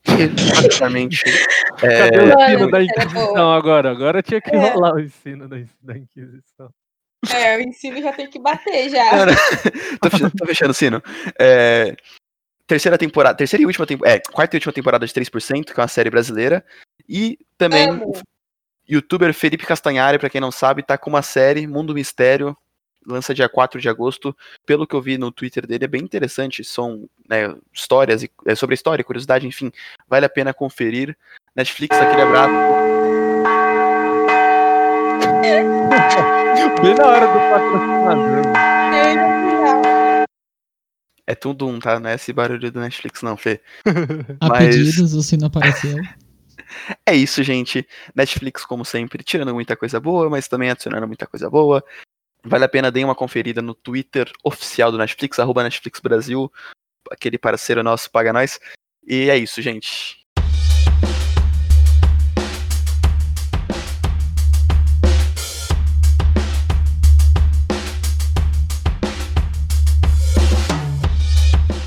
[0.04, 1.22] Que, basicamente,
[1.82, 3.90] é, Cadê o ensino da Inquisição agora?
[3.90, 4.56] Agora tinha que É.
[4.56, 6.70] rolar o ensino da, da Inquisição.
[7.34, 9.10] É, o ensino já tem que bater já.
[9.10, 9.32] Cara,
[10.00, 11.02] tô, fechando, tô fechando o sino.
[11.38, 11.96] É,
[12.66, 15.82] terceira temporada, terceira e última temporada, é, quarta e última temporada de 3%, que é
[15.82, 16.64] uma série brasileira.
[17.08, 18.12] E também Amo.
[18.12, 18.12] o
[18.88, 22.56] youtuber Felipe Castanhari, pra quem não sabe, tá com uma série, Mundo Mistério,
[23.08, 24.36] lança dia 4 de agosto.
[24.66, 26.62] Pelo que eu vi no Twitter dele, é bem interessante.
[26.62, 29.72] São né, histórias e- é, sobre a história, curiosidade, enfim.
[30.08, 31.16] Vale a pena conferir.
[31.56, 32.52] Netflix, aquele abraço.
[36.82, 38.42] Bem na hora do patrocinador.
[41.26, 41.98] É tudo um, tá?
[42.00, 43.60] Não é esse barulho do Netflix, não, Fê.
[44.40, 45.96] A Mas- pedidos, o sino apareceu.
[47.06, 47.86] É isso, gente.
[48.14, 51.82] Netflix, como sempre, tirando muita coisa boa, mas também adicionando muita coisa boa.
[52.48, 56.50] Vale a pena, deem uma conferida no Twitter oficial do Netflix, arroba Netflix Brasil,
[57.10, 58.58] aquele parceiro nosso, paga nós.
[59.06, 60.16] E é isso, gente.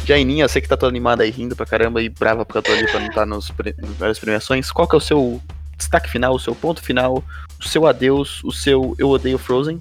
[0.05, 2.64] Jaininha, eu sei que tá toda animada aí, rindo pra caramba e brava porque eu
[2.64, 4.72] tô ali pra não estar nos pre- nas várias premiações.
[4.72, 5.41] Qual que é o seu
[5.78, 7.24] destaque final, o seu ponto final,
[7.59, 9.80] o seu adeus, o seu eu odeio Frozen?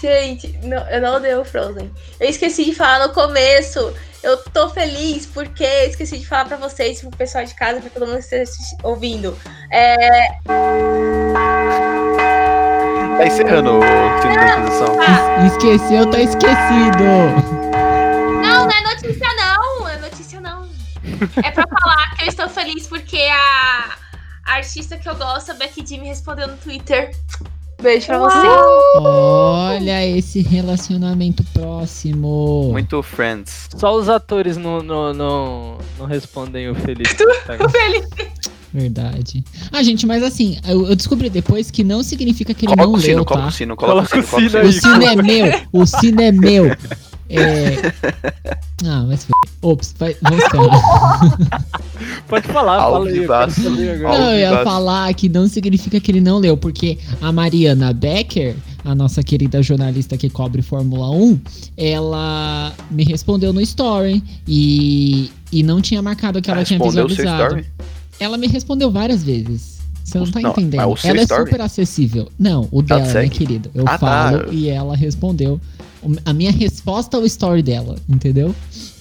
[0.00, 1.90] Gente, não, eu não odeio o Frozen.
[2.18, 3.94] Eu esqueci de falar no começo.
[4.22, 7.90] Eu tô feliz porque eu esqueci de falar pra vocês, pro pessoal de casa, pra
[7.90, 8.50] todo mundo que esteja
[8.82, 9.36] ouvindo.
[9.70, 10.28] É,
[13.18, 13.82] Tá encerrando o
[14.20, 14.96] filme da Inquisição.
[15.00, 17.04] ah, Esqueceu, tá esquecido.
[18.42, 20.68] não, não é notícia não, é notícia não.
[21.44, 23.90] É pra falar que eu estou feliz porque a,
[24.46, 27.14] a artista que eu gosto, a Becky G, me respondeu no Twitter.
[27.82, 28.46] Beijo pra você.
[28.96, 32.68] Olha esse relacionamento próximo.
[32.70, 33.68] Muito Friends.
[33.76, 37.16] Só os atores não, não, não, não respondem o Felipe.
[38.72, 39.44] Verdade.
[39.70, 42.94] Ah, gente, mas assim, eu, eu descobri depois que não significa que ele Coloca não
[42.98, 43.48] o sino, leu, coloca tá?
[43.48, 44.92] o sino, coloca, Coloca o sino, o coloca sino o O sino.
[44.94, 46.64] sino é meu, o sino é meu.
[47.32, 47.92] É...
[48.84, 49.32] Ah, mas foi.
[49.62, 51.62] Ops, vai, vamos esperar.
[52.28, 53.26] Pode falar, fala aí.
[54.02, 58.56] Não, eu ia falar que não significa que ele não leu, porque a Mariana Becker,
[58.84, 61.40] a nossa querida jornalista que cobre Fórmula 1,
[61.76, 67.06] ela me respondeu no story e, e não tinha marcado que ela tinha o seu
[67.06, 67.60] visualizado.
[67.60, 67.66] story?
[68.18, 69.80] Ela me respondeu várias vezes.
[70.04, 70.96] Você não tá não, entendendo.
[70.96, 71.44] seu ela é story?
[71.44, 72.28] super acessível.
[72.38, 73.70] Não, o Ela dela, te né, querido?
[73.74, 73.98] Eu Ah, tá.
[73.98, 75.60] falo e ela respondeu.
[76.02, 78.54] O- A minha resposta ao story dela, entendeu?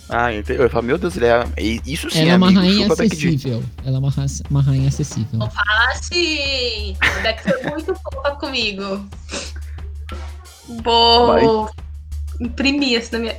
[0.10, 0.64] Ah, entendeu?
[0.64, 1.46] Eu falo, meu Deus, ele é.
[1.86, 3.64] Isso sim, ela é uma amigo, rainha acessível.
[3.86, 5.40] Ela é uma, ra- uma rainha acessível.
[5.42, 6.96] Ah, sim!
[7.00, 9.06] A Becky foi muito fofa comigo.
[10.84, 11.70] Vou
[12.40, 13.38] imprimir assim na minha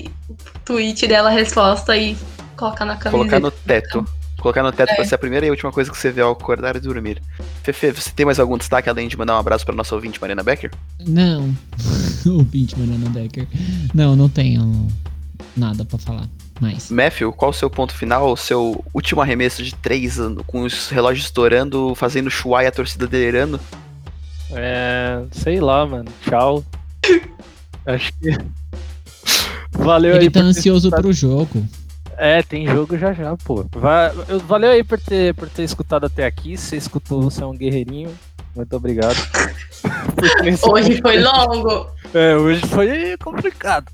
[0.65, 2.17] tweet dela a resposta e
[2.57, 3.11] colocar na camiseta.
[3.11, 4.07] Colocar no teto.
[4.43, 6.75] Colocar no teto pra ser a primeira e última coisa que você vê ao acordar
[6.75, 7.23] e dormir.
[7.63, 10.43] Fefe, você tem mais algum destaque além de mandar um abraço pra nossa ouvinte Marina
[10.43, 10.69] Becker?
[11.07, 11.55] Não.
[12.27, 13.47] o Pint Mariana Becker.
[13.95, 14.89] Não, não tenho
[15.57, 16.29] nada pra falar
[16.61, 16.91] mais.
[16.91, 18.33] Matthew, qual o seu ponto final?
[18.33, 22.73] O seu último arremesso de três, ano, com os relógios estourando, fazendo chuá e a
[22.73, 23.61] torcida delirando?
[24.51, 26.11] É, sei lá, mano.
[26.29, 26.65] Tchau.
[27.87, 28.37] Acho que.
[29.71, 31.65] Valeu Ele aí tá por ter ansioso pro jogo.
[32.17, 33.65] É, tem jogo já já, pô.
[33.73, 36.57] Va- eu- Valeu aí por ter, por ter escutado até aqui.
[36.57, 38.13] Você escutou, você é um guerreirinho.
[38.55, 39.17] Muito obrigado.
[40.71, 41.91] Hoje foi longo.
[42.15, 43.87] É, hoje foi complicado.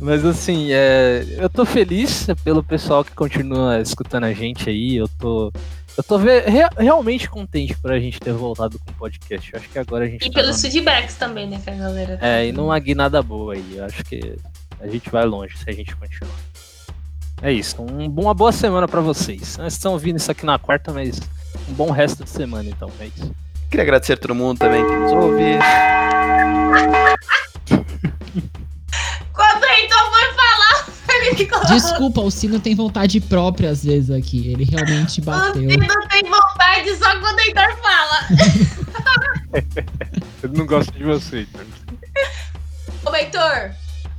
[0.00, 4.96] Mas assim, é, eu tô feliz pelo pessoal que continua escutando a gente aí.
[4.96, 5.52] Eu tô.
[5.96, 9.52] Eu tô rea- realmente contente por a gente ter voltado com o podcast.
[9.52, 10.26] Eu acho que agora a gente.
[10.26, 12.18] E tá pelos numa- feedbacks também, né, que a galera.
[12.20, 13.74] É, e numa guinada boa aí.
[13.76, 14.34] Eu acho que
[14.80, 16.34] a gente vai longe se a gente continuar.
[17.42, 17.82] É isso.
[17.82, 19.56] Um, uma boa semana pra vocês.
[19.56, 21.20] Vocês estão ouvindo isso aqui na quarta, mas
[21.68, 22.90] um bom resto de semana, então.
[23.00, 23.34] É isso.
[23.68, 25.42] Queria agradecer a todo mundo também que nos ouve.
[29.32, 31.64] Quando o Heitor foi falar, ele ficou.
[31.66, 34.52] Desculpa, o Sino tem vontade própria às vezes aqui.
[34.52, 35.68] Ele realmente O bateu.
[35.68, 38.18] Cino tem vontade só quando o Heitor fala.
[40.42, 41.66] Eu não gosto de você, então.
[43.04, 43.72] Ô, Heitor,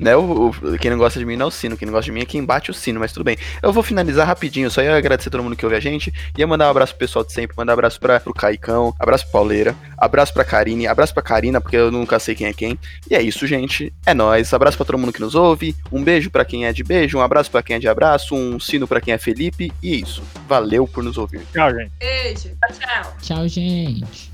[0.03, 2.05] Né, o, o- quem não gosta de mim não é o sino, quem não gosta
[2.05, 3.37] de mim é quem bate o sino, mas tudo bem.
[3.61, 6.13] Eu vou finalizar rapidinho, só ia agradecer a todo mundo que ouve a gente.
[6.37, 9.23] Ia mandar um abraço pro pessoal de sempre, mandar um abraço pra, pro Caicão, abraço
[9.23, 12.77] pro Pauleira, abraço pra Karine, abraço pra Karina, porque eu nunca sei quem é quem.
[13.09, 13.93] E é isso, gente.
[14.05, 14.53] É nóis.
[14.53, 15.73] Abraço pra todo mundo que nos ouve.
[15.91, 18.59] Um beijo pra quem é de beijo, um abraço pra quem é de abraço, um
[18.59, 19.71] sino pra quem é Felipe.
[19.81, 20.21] E é isso.
[20.49, 21.41] Valeu por nos ouvir.
[21.53, 21.91] Tchau, gente.
[21.99, 22.49] beijo.
[22.59, 23.13] Tchau, tchau.
[23.21, 24.32] Tchau, gente.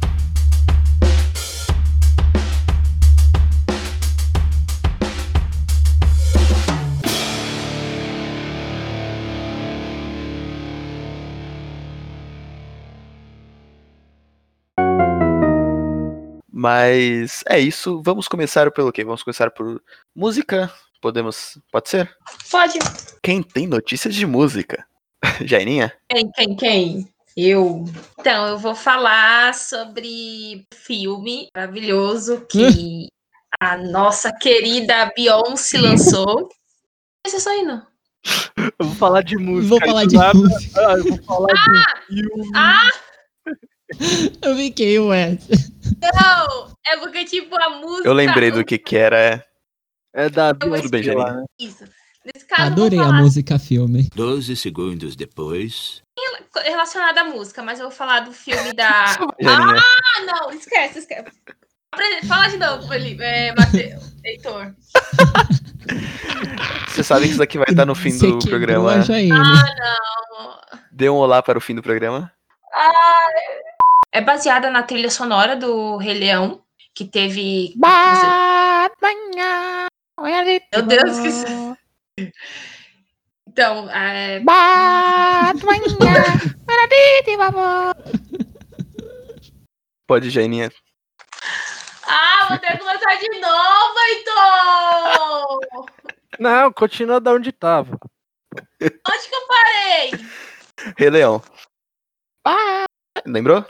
[16.60, 18.02] Mas é isso.
[18.04, 19.06] Vamos começar pelo quê?
[19.06, 19.82] Vamos começar por
[20.14, 20.70] música.
[21.02, 21.58] Podemos.
[21.72, 22.14] Pode ser?
[22.52, 22.78] Pode.
[23.24, 24.86] Quem tem notícias de música?
[25.40, 25.94] Jairinha?
[26.10, 27.14] Quem, quem, quem?
[27.38, 27.86] Eu.
[28.20, 33.08] Então, eu vou falar sobre filme maravilhoso que
[33.58, 36.50] a nossa querida Beyoncé lançou.
[37.26, 37.82] Mas é só indo.
[38.58, 39.70] Eu vou falar de música.
[39.70, 40.38] Vou falar de nada.
[40.38, 40.88] música.
[40.90, 42.52] Ah, eu vou falar de filme.
[42.54, 42.90] Ah,
[44.42, 45.38] Eu fiquei, ué.
[46.14, 46.72] não!
[46.88, 48.08] É porque, tipo, a música.
[48.08, 49.18] Eu lembrei do que que era.
[49.18, 49.44] é.
[50.14, 51.46] É da Tudo bem, lá, né?
[51.60, 51.84] Isso.
[52.26, 54.10] Nesse caso, Adorei eu a falar música filme.
[54.14, 56.02] Doze segundos depois.
[56.64, 59.16] relacionada à música, mas eu vou falar do filme da.
[59.46, 61.32] Ah, não, esquece, esquece.
[62.28, 63.24] Fala de novo, Felipe.
[63.24, 64.74] É, Mateus, Heitor.
[66.90, 68.94] Você sabe que isso daqui vai estar no fim Você do programa.
[68.94, 69.30] a Jaine.
[69.30, 70.60] Não.
[70.92, 72.32] Dê um olá para o fim do programa.
[74.12, 76.64] É baseada na trilha sonora do Rei Leão,
[76.96, 77.74] que teve.
[80.74, 82.32] Meu Deus, que.
[83.48, 84.40] Então, é,
[90.08, 90.72] Pode, Jairinha.
[92.04, 95.86] Ah, vou ter que começar de novo, Heitor!
[96.40, 98.00] Não, continua da onde tava.
[98.82, 100.12] Onde que eu parei?
[100.98, 101.42] Rei Leão.
[103.26, 103.66] Lembrou?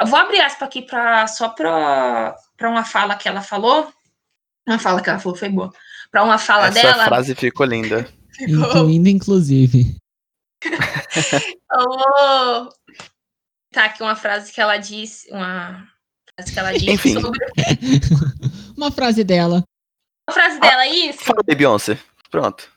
[0.00, 3.92] Eu vou abrir aspas aqui pra, só pra, pra uma fala que ela falou.
[4.66, 5.72] Uma fala que ela falou foi boa.
[6.10, 7.04] Pra uma fala Essa dela.
[7.04, 8.08] frase ficou linda.
[8.40, 9.96] Incluindo, inclusive.
[10.64, 12.68] Eu vou.
[13.72, 15.30] Tá aqui uma frase que ela disse.
[15.30, 15.86] Uma
[16.34, 17.20] frase que ela disse Enfim.
[17.20, 17.40] sobre.
[18.76, 19.62] Uma frase dela.
[20.28, 21.24] A frase dela, é isso?
[21.24, 21.98] Fala aí, Beyoncé.
[22.30, 22.71] Pronto.